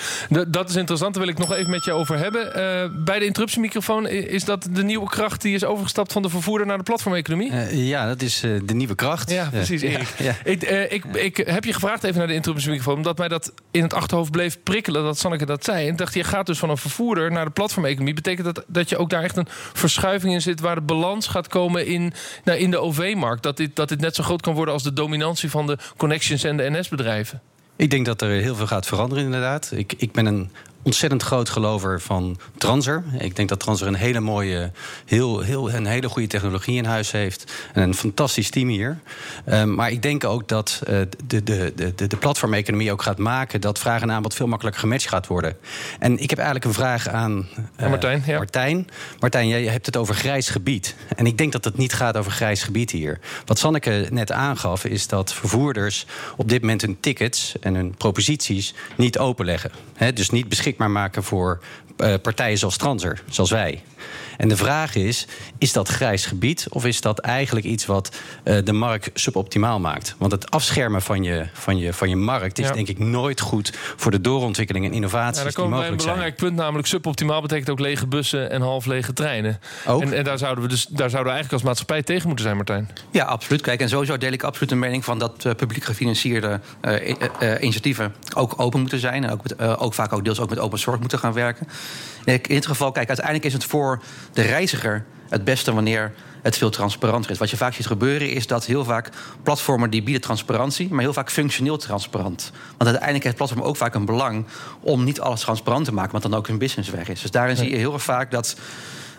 Dat 0.48 0.70
is 0.70 0.76
interessant. 0.76 1.14
Daar 1.14 1.22
wil 1.22 1.32
ik 1.32 1.38
nog 1.38 1.52
even 1.52 1.70
met 1.70 1.84
je 1.84 1.92
over 1.92 2.18
hebben. 2.18 2.46
Uh, 2.46 3.04
bij 3.04 3.18
de 3.18 3.24
interruptiemicrofoon, 3.24 4.08
is 4.08 4.44
dat 4.44 4.68
de 4.70 4.82
nieuwe 4.82 5.08
kracht 5.08 5.42
die 5.42 5.54
is 5.54 5.64
overgestapt 5.64 6.12
van 6.12 6.22
de 6.22 6.28
vervoerder 6.28 6.66
naar 6.66 6.76
de 6.76 6.82
platformeconomie? 6.82 7.50
Uh, 7.50 7.88
ja, 7.88 8.06
dat 8.06 8.22
is 8.22 8.44
uh, 8.44 8.60
de 8.64 8.74
nieuwe 8.74 8.94
kracht. 8.94 9.30
Ja, 9.30 9.48
precies, 9.50 9.82
Erik. 9.82 10.08
Ja, 10.18 10.24
ja. 10.24 10.34
Ik, 10.44 10.62
ik, 10.62 11.04
ik, 11.04 11.36
heb 11.36 11.64
je 11.64 11.72
gevraagd 11.72 12.04
even 12.04 12.18
naar 12.18 12.26
de 12.26 12.34
interruptiemicrofoon, 12.34 12.96
omdat 12.96 13.18
mij 13.18 13.28
dat 13.28 13.52
in 13.70 13.82
het 13.82 13.94
achterhoofd 13.94 14.30
bleef 14.30 14.58
prikkelen, 14.62 15.02
dat 15.02 15.18
Sanneke 15.18 15.46
dat 15.46 15.64
zei. 15.64 15.84
En 15.84 15.92
ik 15.92 15.98
dacht, 15.98 16.14
je 16.14 16.24
gaat 16.24 16.46
dus 16.46 16.58
van 16.58 16.70
een 16.70 16.76
vervoerder 16.76 17.32
naar 17.32 17.44
de 17.44 17.50
platformeconomie. 17.50 18.14
Betekent 18.14 18.54
dat 18.54 18.64
dat 18.66 18.88
je 18.88 18.96
ook 18.96 19.10
daar 19.10 19.22
echt 19.22 19.36
een 19.36 19.48
verschuiving 19.72 20.32
in 20.32 20.42
zit 20.42 20.60
waar 20.60 20.74
de 20.74 20.80
balans 20.80 21.26
gaat 21.26 21.48
komen 21.48 21.86
in, 21.86 22.12
nou, 22.44 22.58
in 22.58 22.70
de 22.70 22.78
OV-markt? 22.78 23.42
Dat 23.42 23.56
dit, 23.56 23.76
dat 23.76 23.88
dit 23.88 24.00
net 24.00 24.14
zo 24.14 24.22
groot 24.22 24.42
kan 24.42 24.54
worden 24.54 24.74
als 24.74 24.82
de 24.82 24.92
dominantie 24.92 25.50
van 25.50 25.66
de 25.66 25.78
connections 25.96 26.44
en 26.44 26.56
de 26.56 26.70
NS-bedrijven? 26.70 27.40
Ik 27.82 27.90
denk 27.90 28.06
dat 28.06 28.22
er 28.22 28.28
heel 28.28 28.54
veel 28.54 28.66
gaat 28.66 28.86
veranderen, 28.86 29.24
inderdaad. 29.24 29.70
Ik, 29.74 29.94
ik 29.96 30.12
ben 30.12 30.26
een 30.26 30.50
ontzettend 30.82 31.22
groot 31.22 31.48
gelover 31.48 32.00
van 32.00 32.38
Transer. 32.58 33.04
Ik 33.18 33.36
denk 33.36 33.48
dat 33.48 33.60
Transer 33.60 33.86
een 33.86 33.94
hele 33.94 34.20
mooie, 34.20 34.70
heel, 35.06 35.40
heel, 35.40 35.72
een 35.72 35.86
hele 35.86 36.08
goede 36.08 36.28
technologie 36.28 36.76
in 36.76 36.84
huis 36.84 37.10
heeft. 37.10 37.52
En 37.72 37.82
een 37.82 37.94
fantastisch 37.94 38.50
team 38.50 38.68
hier. 38.68 38.98
Um, 39.48 39.74
maar 39.74 39.90
ik 39.90 40.02
denk 40.02 40.24
ook 40.24 40.48
dat 40.48 40.82
uh, 40.82 41.00
de, 41.26 41.42
de, 41.42 41.72
de, 41.94 42.06
de 42.06 42.16
platformeconomie 42.16 42.92
ook 42.92 43.02
gaat 43.02 43.18
maken 43.18 43.60
dat 43.60 43.78
vraag 43.78 44.02
en 44.02 44.12
aanbod 44.12 44.34
veel 44.34 44.46
makkelijker 44.46 44.82
gematcht 44.82 45.08
gaat 45.08 45.26
worden. 45.26 45.56
En 45.98 46.18
ik 46.18 46.30
heb 46.30 46.38
eigenlijk 46.38 46.66
een 46.66 46.74
vraag 46.74 47.08
aan 47.08 47.48
uh, 47.80 47.88
Martijn. 47.88 48.22
Ja. 48.26 48.36
Martijn. 48.36 48.88
Martijn, 49.20 49.48
jij 49.48 49.64
hebt 49.64 49.86
het 49.86 49.96
over 49.96 50.14
grijs 50.14 50.48
gebied. 50.48 50.94
En 51.16 51.26
ik 51.26 51.38
denk 51.38 51.52
dat 51.52 51.64
het 51.64 51.76
niet 51.76 51.92
gaat 51.92 52.16
over 52.16 52.32
grijs 52.32 52.62
gebied 52.62 52.90
hier. 52.90 53.18
Wat 53.44 53.58
Sanneke 53.58 54.06
net 54.10 54.32
aangaf, 54.32 54.84
is 54.84 55.06
dat 55.06 55.34
vervoerders 55.34 56.06
op 56.36 56.48
dit 56.48 56.60
moment 56.60 56.80
hun 56.80 57.00
tickets 57.00 57.54
en 57.60 57.74
hun 57.74 57.94
proposities 57.94 58.74
niet 58.96 59.18
openleggen. 59.18 59.70
He, 59.94 60.12
dus 60.12 60.30
niet 60.30 60.48
beschikbaar 60.48 60.70
beschikbaar 60.76 61.02
maken 61.02 61.22
voor 61.22 61.60
uh, 61.98 62.14
partijen 62.22 62.58
zoals 62.58 62.76
Transer, 62.76 63.22
zoals 63.28 63.50
wij. 63.50 63.82
En 64.36 64.48
de 64.48 64.56
vraag 64.56 64.94
is: 64.94 65.26
is 65.58 65.72
dat 65.72 65.88
grijs 65.88 66.26
gebied 66.26 66.66
of 66.70 66.84
is 66.84 67.00
dat 67.00 67.18
eigenlijk 67.18 67.66
iets 67.66 67.86
wat 67.86 68.16
uh, 68.44 68.58
de 68.64 68.72
markt 68.72 69.10
suboptimaal 69.14 69.80
maakt? 69.80 70.14
Want 70.18 70.32
het 70.32 70.50
afschermen 70.50 71.02
van 71.02 71.22
je, 71.22 71.46
van 71.52 71.78
je, 71.78 71.92
van 71.92 72.08
je 72.08 72.16
markt 72.16 72.58
is 72.58 72.66
Ja. 72.66 72.72
denk 72.72 72.88
ik 72.88 72.98
nooit 72.98 73.40
goed 73.40 73.72
voor 73.96 74.10
de 74.10 74.20
doorontwikkeling 74.20 74.84
en 74.86 74.92
innovaties 74.92 75.36
Ja, 75.36 75.42
dan 75.42 75.52
die 75.52 75.54
komen 75.62 75.78
we 75.78 75.82
bij 75.84 75.92
een 75.92 76.00
zijn. 76.00 76.12
belangrijk 76.12 76.36
punt, 76.40 76.56
namelijk 76.56 76.88
suboptimaal 76.88 77.40
betekent 77.40 77.70
ook 77.70 77.80
lege 77.80 78.06
bussen 78.06 78.50
en 78.50 78.60
half 78.60 78.86
lege 78.86 79.12
treinen. 79.12 79.60
Ook. 79.86 80.02
En, 80.02 80.12
en 80.12 80.24
daar 80.24 80.38
zouden 80.38 80.64
we 80.64 80.70
dus 80.70 80.80
daar 80.86 81.10
zouden 81.10 81.32
we 81.32 81.38
eigenlijk 81.38 81.52
als 81.52 81.62
maatschappij 81.62 82.02
tegen 82.02 82.26
moeten 82.26 82.44
zijn, 82.44 82.56
Martijn. 82.56 82.90
Ja, 83.10 83.24
absoluut. 83.24 83.60
Kijk, 83.60 83.80
en 83.80 83.88
sowieso 83.88 84.16
deel 84.18 84.32
ik 84.32 84.42
absoluut 84.42 84.68
de 84.68 84.74
mening 84.76 85.04
van 85.04 85.18
dat 85.18 85.44
eh, 85.44 85.54
publiek 85.54 85.84
gefinancierde 85.84 86.60
eh, 86.80 87.10
eh, 87.10 87.16
eh, 87.40 87.62
initiatieven 87.62 88.14
ook 88.36 88.54
open 88.60 88.80
moeten 88.80 88.98
zijn. 88.98 89.24
En 89.24 89.30
ook, 89.30 89.42
met, 89.42 89.56
eh, 89.56 89.82
ook 89.82 89.94
vaak 89.94 90.12
ook 90.12 90.24
deels 90.24 90.40
ook 90.40 90.50
met 90.50 90.58
open 90.58 90.78
source 90.78 91.00
moeten 91.00 91.18
gaan 91.18 91.32
werken. 91.32 91.68
In 92.24 92.40
dit 92.42 92.66
geval, 92.66 92.92
kijk, 92.92 93.06
uiteindelijk 93.08 93.46
is 93.46 93.52
het 93.52 93.64
voor 93.64 94.02
de 94.32 94.42
reiziger 94.42 95.04
het 95.28 95.44
beste 95.44 95.72
wanneer 95.74 96.12
het 96.42 96.56
veel 96.56 96.70
transparanter 96.70 97.30
is. 97.30 97.38
Wat 97.38 97.50
je 97.50 97.56
vaak 97.56 97.74
ziet 97.74 97.86
gebeuren 97.86 98.30
is 98.30 98.46
dat 98.46 98.66
heel 98.66 98.84
vaak 98.84 99.08
platformen 99.42 99.90
die 99.90 100.02
bieden 100.02 100.22
transparantie, 100.22 100.88
maar 100.90 101.00
heel 101.00 101.12
vaak 101.12 101.30
functioneel 101.30 101.76
transparant. 101.76 102.50
Want 102.52 102.90
uiteindelijk 102.90 103.24
heeft 103.24 103.24
het 103.24 103.36
platform 103.36 103.62
ook 103.62 103.76
vaak 103.76 103.94
een 103.94 104.04
belang 104.04 104.46
om 104.80 105.04
niet 105.04 105.20
alles 105.20 105.40
transparant 105.40 105.84
te 105.84 105.92
maken, 105.92 106.12
want 106.12 106.22
dan 106.22 106.34
ook 106.34 106.46
hun 106.46 106.58
business 106.58 106.90
weg 106.90 107.08
is. 107.08 107.20
Dus 107.20 107.30
daarin 107.30 107.56
zie 107.56 107.70
je 107.70 107.76
heel 107.76 107.92
erg 107.92 108.02
vaak 108.02 108.30
dat 108.30 108.56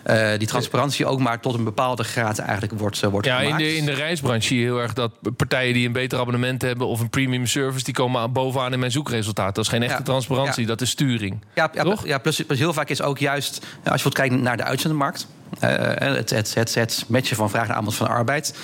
eh, 0.04 0.28
die 0.38 0.46
transparantie 0.48 1.06
ook 1.06 1.18
maar 1.20 1.40
tot 1.40 1.54
een 1.54 1.64
bepaalde 1.64 2.04
graad 2.04 2.38
eigenlijk 2.38 2.78
wordt, 2.78 3.02
eh, 3.02 3.10
wordt 3.10 3.26
Ja, 3.26 3.38
in 3.38 3.44
gemaakt. 3.44 3.62
de, 3.62 3.76
in 3.76 3.84
de 3.84 3.92
reisbranche 3.92 4.46
zie 4.46 4.58
je 4.58 4.64
heel 4.64 4.80
erg 4.80 4.92
dat 4.92 5.12
partijen 5.36 5.74
die 5.74 5.86
een 5.86 5.92
beter 5.92 6.18
abonnement 6.18 6.62
hebben 6.62 6.86
of 6.86 7.00
een 7.00 7.10
premium 7.10 7.46
service, 7.46 7.84
die 7.84 7.94
komen 7.94 8.20
aan- 8.20 8.32
bovenaan 8.32 8.72
in 8.72 8.78
mijn 8.78 8.90
zoekresultaat. 8.92 9.54
Dat 9.54 9.64
is 9.64 9.70
geen 9.70 9.82
echte 9.82 9.96
Ja. 9.98 10.02
transparantie, 10.02 10.62
Ja. 10.62 10.68
dat 10.68 10.80
is 10.80 10.90
sturing. 10.90 11.40
Ja, 11.54 11.70
ja, 11.74 11.82
Toch? 11.82 12.06
ja 12.06 12.18
plus, 12.18 12.40
plus 12.42 12.58
heel 12.58 12.72
vaak 12.72 12.88
is 12.88 13.02
ook 13.02 13.18
juist, 13.18 13.66
als 13.84 14.02
je 14.02 14.12
kijkt 14.12 14.34
naar 14.34 14.56
de 14.56 14.62
uitzendmarkt, 14.64 15.26
eh, 15.60 15.70
het, 15.94 16.30
het, 16.30 16.54
het, 16.54 16.74
het 16.74 17.04
matchen 17.08 17.36
van 17.36 17.50
vraag 17.50 17.68
en 17.68 17.74
aanbod 17.74 17.94
van 17.94 18.08
arbeid. 18.08 18.54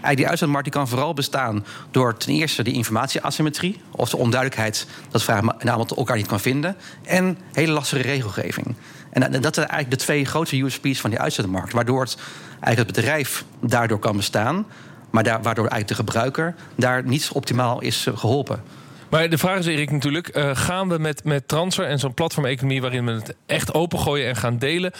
Eigenlijk 0.00 0.16
die 0.16 0.28
uitzendmarkt 0.28 0.68
kan 0.70 0.88
vooral 0.88 1.14
bestaan 1.14 1.64
door 1.90 2.16
ten 2.16 2.32
eerste 2.32 2.62
die 2.62 2.74
informatieasymmetrie, 2.74 3.80
of 3.90 4.10
de 4.10 4.16
onduidelijkheid 4.16 4.86
dat 5.10 5.22
vraag 5.22 5.42
elkaar 5.42 6.16
niet 6.16 6.26
kan 6.26 6.40
vinden, 6.40 6.76
en 7.04 7.38
hele 7.52 7.72
lastige 7.72 8.02
regelgeving. 8.02 8.74
En 9.10 9.20
dat- 9.40 9.54
zijn 9.54 9.66
eigenlijk 9.68 9.98
de 10.00 10.04
twee 10.06 10.24
grootste 10.24 10.62
USP's 10.62 11.00
van 11.00 11.10
die 11.10 11.18
uitzendmarkt, 11.18 11.72
waardoor 11.72 12.00
het, 12.00 12.16
eigenlijk 12.60 12.96
het 12.96 13.04
bedrijf 13.04 13.44
daardoor 13.60 13.98
kan 13.98 14.16
bestaan, 14.16 14.66
maar 15.10 15.22
daar, 15.22 15.42
waardoor 15.42 15.66
eigenlijk 15.66 15.88
de 15.88 16.06
gebruiker 16.06 16.54
daar 16.74 17.04
niet 17.04 17.30
optimaal 17.32 17.80
is 17.80 18.06
eh, 18.06 18.16
geholpen. 18.16 18.62
Maar 19.10 19.28
de 19.30 19.38
vraag 19.38 19.58
is, 19.58 19.66
Erik, 19.66 19.90
natuurlijk: 19.90 20.28
eh, 20.28 20.50
gaan 20.56 20.88
we 20.88 20.98
met, 20.98 21.24
met 21.24 21.48
transfer 21.48 21.84
en 21.86 21.98
zo'n 21.98 22.14
platformeconomie 22.14 22.80
waarin 22.80 23.04
we 23.04 23.12
het 23.12 23.34
echt 23.46 23.74
opengooien 23.74 24.28
en 24.28 24.36
gaan 24.36 24.58
delen, 24.58 24.92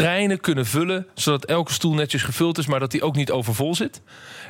treinen 0.00 0.40
kunnen 0.40 0.66
vullen, 0.66 1.06
zodat 1.14 1.44
elke 1.44 1.72
stoel 1.72 1.94
netjes 1.94 2.22
gevuld 2.22 2.58
is, 2.58 2.66
maar 2.66 2.80
dat 2.80 2.90
die 2.90 3.02
ook 3.02 3.16
niet 3.16 3.30
overvol 3.30 3.74
zit? 3.74 4.00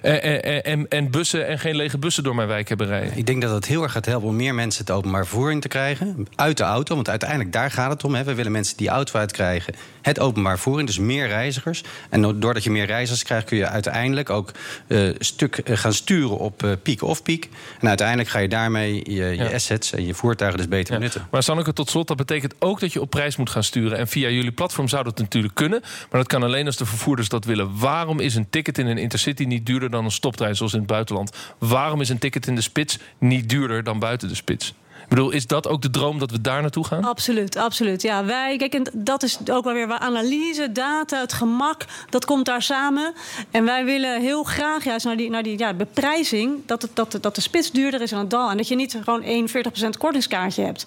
Eh, 0.03 0.15
eh, 0.25 0.57
eh, 0.57 0.73
en, 0.73 0.89
en 0.89 1.11
bussen 1.11 1.47
en 1.47 1.59
geen 1.59 1.77
lege 1.77 1.99
bussen 1.99 2.23
door 2.23 2.35
mijn 2.35 2.49
wijk 2.49 2.69
hebben 2.69 2.87
rijden. 2.87 3.17
Ik 3.17 3.27
denk 3.27 3.43
dat 3.43 3.51
het 3.55 3.67
heel 3.67 3.83
erg 3.83 3.93
gaat 3.93 4.07
helpen 4.07 4.29
om 4.29 4.37
meer 4.37 4.55
mensen 4.55 4.81
het 4.87 4.95
openbaar 4.95 5.27
vervoer 5.27 5.51
in 5.51 5.61
te 5.61 5.69
krijgen. 5.69 6.27
Uit 6.35 6.57
de 6.57 6.63
auto, 6.63 6.95
want 6.95 7.09
uiteindelijk 7.09 7.53
daar 7.53 7.71
gaat 7.71 7.91
het 7.91 8.05
om. 8.05 8.15
Hè. 8.15 8.25
We 8.25 8.35
willen 8.35 8.53
mensen 8.53 8.77
die 8.77 8.89
auto 8.89 9.19
uitkrijgen, 9.19 9.75
het 10.03 10.21
openbaar 10.21 10.59
vervoer 10.59 10.79
in. 10.81 10.87
Dus 10.87 10.99
meer 10.99 11.27
reizigers. 11.27 11.83
En 12.11 12.23
do- 12.23 12.39
doordat 12.39 12.65
je 12.65 12.71
meer 12.71 12.87
reizigers 12.87 13.23
krijgt, 13.23 13.47
kun 13.47 13.57
je 13.57 13.69
uiteindelijk 13.69 14.31
ook 14.31 14.51
eh, 14.87 15.09
stuk 15.19 15.61
gaan 15.65 15.93
sturen 15.93 16.39
op 16.39 16.77
piek 16.83 17.03
of 17.03 17.23
piek. 17.23 17.49
En 17.81 17.89
uiteindelijk 17.89 18.29
ga 18.29 18.39
je 18.39 18.49
daarmee 18.49 18.95
je, 18.95 19.15
je 19.25 19.35
Ja. 19.37 19.51
assets 19.53 19.93
en 19.93 20.07
je 20.07 20.15
voertuigen 20.15 20.59
dus 20.59 20.69
beter 20.69 20.93
Ja. 20.93 20.99
benutten. 20.99 21.27
Maar 21.31 21.43
Sanneke, 21.43 21.73
tot 21.73 21.91
slot, 21.91 22.09
dat 22.09 22.17
betekent 22.17 22.55
ook 22.59 22.81
dat 22.81 22.93
je 22.93 23.01
op 23.01 23.11
prijs 23.11 23.37
moet 23.37 23.51
gaan 23.51 23.65
sturen. 23.65 23.99
En 23.99 24.09
via 24.09 24.29
jullie 24.29 24.53
platform 24.53 24.89
zou 24.89 25.05
dat 25.05 25.19
natuurlijk 25.19 25.35
kunnen. 25.53 25.81
Maar 25.81 26.21
dat 26.21 26.27
kan 26.27 26.43
alleen 26.43 26.67
als 26.67 26.77
de 26.77 26.87
vervoerders 26.87 27.29
dat 27.29 27.45
willen. 27.45 27.79
Waarom 27.79 28.21
is 28.21 28.35
een 28.35 28.51
ticket 28.51 28.79
in 28.79 28.87
een 28.87 28.99
intercity 28.99 29.45
niet 29.45 29.67
duurder 29.67 29.91
dan 29.91 30.05
een 30.05 30.11
stoptrein 30.11 30.57
zoals 30.57 30.73
in 30.73 30.79
het 30.79 30.89
buitenland? 30.89 31.33
Waarom 31.59 32.01
is 32.01 32.09
een 32.09 32.19
ticket 32.19 32.47
in 32.47 32.55
de 32.55 32.61
spits 32.61 32.99
niet 33.19 33.49
duurder 33.49 33.83
dan 33.83 33.99
buiten 33.99 34.29
de 34.29 34.35
spits? 34.35 34.75
Ik 35.07 35.13
bedoel, 35.13 35.31
is 35.31 35.47
dat 35.47 35.69
ook 35.69 35.83
de 35.83 35.91
droom 35.91 36.19
dat 36.19 36.31
we 36.31 36.41
daar 36.41 36.61
naartoe 36.61 36.85
gaan? 36.85 37.05
Absoluut, 37.05 37.57
absoluut. 37.57 38.03
Ja, 38.03 38.25
wij, 38.25 38.57
kijk, 38.57 38.75
en 38.75 38.87
dat 38.93 39.23
is 39.23 39.39
ook 39.51 39.65
wel 39.65 39.73
weer 39.73 39.99
analyse, 39.99 40.73
data, 40.73 41.21
het 41.21 41.33
gemak, 41.33 41.85
dat 42.11 42.25
komt 42.25 42.45
daar 42.45 42.63
samen. 42.63 43.15
En 43.51 43.65
wij 43.65 43.85
willen 43.85 44.21
heel 44.21 44.43
graag 44.43 44.85
juist 44.85 45.05
naar 45.05 45.17
die, 45.17 45.31
naar 45.31 45.43
die 45.43 45.59
ja, 45.59 45.75
beprijzing, 45.75 46.67
dat, 46.67 46.83
het, 46.83 46.91
dat, 46.95 47.19
dat 47.21 47.35
de 47.35 47.41
spits 47.41 47.71
duurder 47.71 48.03
is 48.03 48.11
dan 48.11 48.19
het 48.19 48.31
dal. 48.31 48.51
En 48.51 48.57
dat 48.57 48.69
je 48.69 48.75
niet 48.75 48.99
gewoon 49.03 49.49
41% 49.95 49.99
kortingskaartje 49.99 50.65
hebt. 50.65 50.87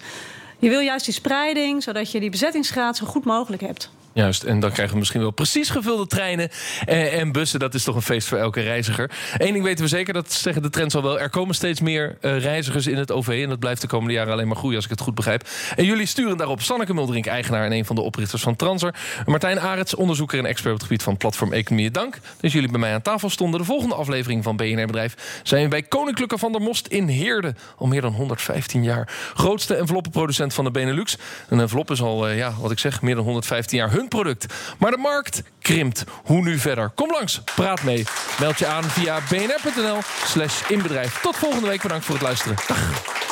Je 0.60 0.68
wil 0.68 0.80
juist 0.80 1.04
die 1.04 1.14
spreiding, 1.14 1.82
zodat 1.82 2.12
je 2.12 2.20
die 2.20 2.30
bezettingsgraad 2.30 2.96
zo 2.96 3.06
goed 3.06 3.24
mogelijk 3.24 3.62
hebt. 3.62 3.90
Juist, 4.12 4.42
en 4.42 4.60
dan 4.60 4.70
krijgen 4.70 4.92
we 4.92 4.98
misschien 4.98 5.20
wel 5.20 5.30
precies 5.30 5.70
gevulde 5.70 6.06
treinen 6.06 6.50
en, 6.84 7.12
en 7.12 7.32
bussen. 7.32 7.60
Dat 7.60 7.74
is 7.74 7.84
toch 7.84 7.94
een 7.94 8.02
feest 8.02 8.28
voor 8.28 8.38
elke 8.38 8.60
reiziger. 8.60 9.10
Eén 9.36 9.52
ding 9.52 9.64
weten 9.64 9.84
we 9.84 9.90
zeker, 9.90 10.14
dat 10.14 10.32
zeggen 10.32 10.62
de 10.62 10.70
trends 10.70 10.94
al 10.94 11.02
wel. 11.02 11.20
Er 11.20 11.30
komen 11.30 11.54
steeds 11.54 11.80
meer 11.80 12.16
eh, 12.20 12.38
reizigers 12.38 12.86
in 12.86 12.96
het 12.96 13.12
OV. 13.12 13.28
En 13.42 13.48
dat 13.48 13.58
blijft 13.58 13.80
de 13.80 13.86
komende 13.86 14.14
jaren 14.14 14.32
alleen 14.32 14.46
maar 14.46 14.56
groeien, 14.56 14.76
als 14.76 14.84
ik 14.84 14.90
het 14.90 15.00
goed 15.00 15.14
begrijp. 15.14 15.48
En 15.76 15.84
jullie 15.84 16.06
sturen 16.06 16.36
daarop 16.36 16.62
Sanneke 16.62 16.94
Muldrink, 16.94 17.26
eigenaar 17.26 17.64
en 17.64 17.72
een 17.72 17.84
van 17.84 17.96
de 17.96 18.02
oprichters 18.02 18.42
van 18.42 18.56
Transer. 18.56 18.94
Martijn 19.26 19.60
Arets, 19.60 19.94
onderzoeker 19.94 20.38
en 20.38 20.46
expert 20.46 20.72
op 20.72 20.78
het 20.78 20.88
gebied 20.88 21.02
van 21.02 21.16
platform 21.16 21.52
Economie. 21.52 21.90
Dank 21.90 22.18
dat 22.40 22.52
jullie 22.52 22.70
bij 22.70 22.80
mij 22.80 22.94
aan 22.94 23.02
tafel 23.02 23.30
stonden. 23.30 23.60
De 23.60 23.66
volgende 23.66 23.94
aflevering 23.94 24.44
van 24.44 24.56
BNR 24.56 24.86
Bedrijf 24.86 25.40
zijn 25.42 25.62
we 25.62 25.68
bij 25.68 25.82
Koninklijke 25.82 26.38
van 26.38 26.52
der 26.52 26.60
Most 26.60 26.86
in 26.86 27.08
Heerde. 27.08 27.54
Al 27.76 27.86
meer 27.86 28.00
dan 28.00 28.12
115 28.12 28.82
jaar. 28.82 29.08
Grootste 29.34 29.74
enveloppenproducent 29.74 30.49
van 30.54 30.64
de 30.64 30.70
Benelux. 30.70 31.16
Een 31.48 31.60
envelop 31.60 31.90
is 31.90 32.02
al, 32.02 32.28
eh, 32.28 32.36
ja, 32.36 32.52
wat 32.60 32.70
ik 32.70 32.78
zeg, 32.78 33.02
meer 33.02 33.14
dan 33.14 33.24
115 33.24 33.78
jaar 33.78 33.90
hun 33.90 34.08
product. 34.08 34.46
Maar 34.78 34.90
de 34.90 34.96
markt 34.96 35.42
krimpt. 35.60 36.04
Hoe 36.24 36.42
nu 36.42 36.58
verder? 36.58 36.90
Kom 36.94 37.10
langs, 37.10 37.40
praat 37.54 37.82
mee. 37.82 38.04
Meld 38.40 38.58
je 38.58 38.66
aan 38.66 38.84
via 38.84 39.18
bnr.nl 39.28 39.98
slash 40.24 40.62
inbedrijf. 40.68 41.20
Tot 41.20 41.36
volgende 41.36 41.68
week. 41.68 41.82
Bedankt 41.82 42.04
voor 42.04 42.14
het 42.14 42.24
luisteren. 42.24 42.56
Dag. 42.66 43.29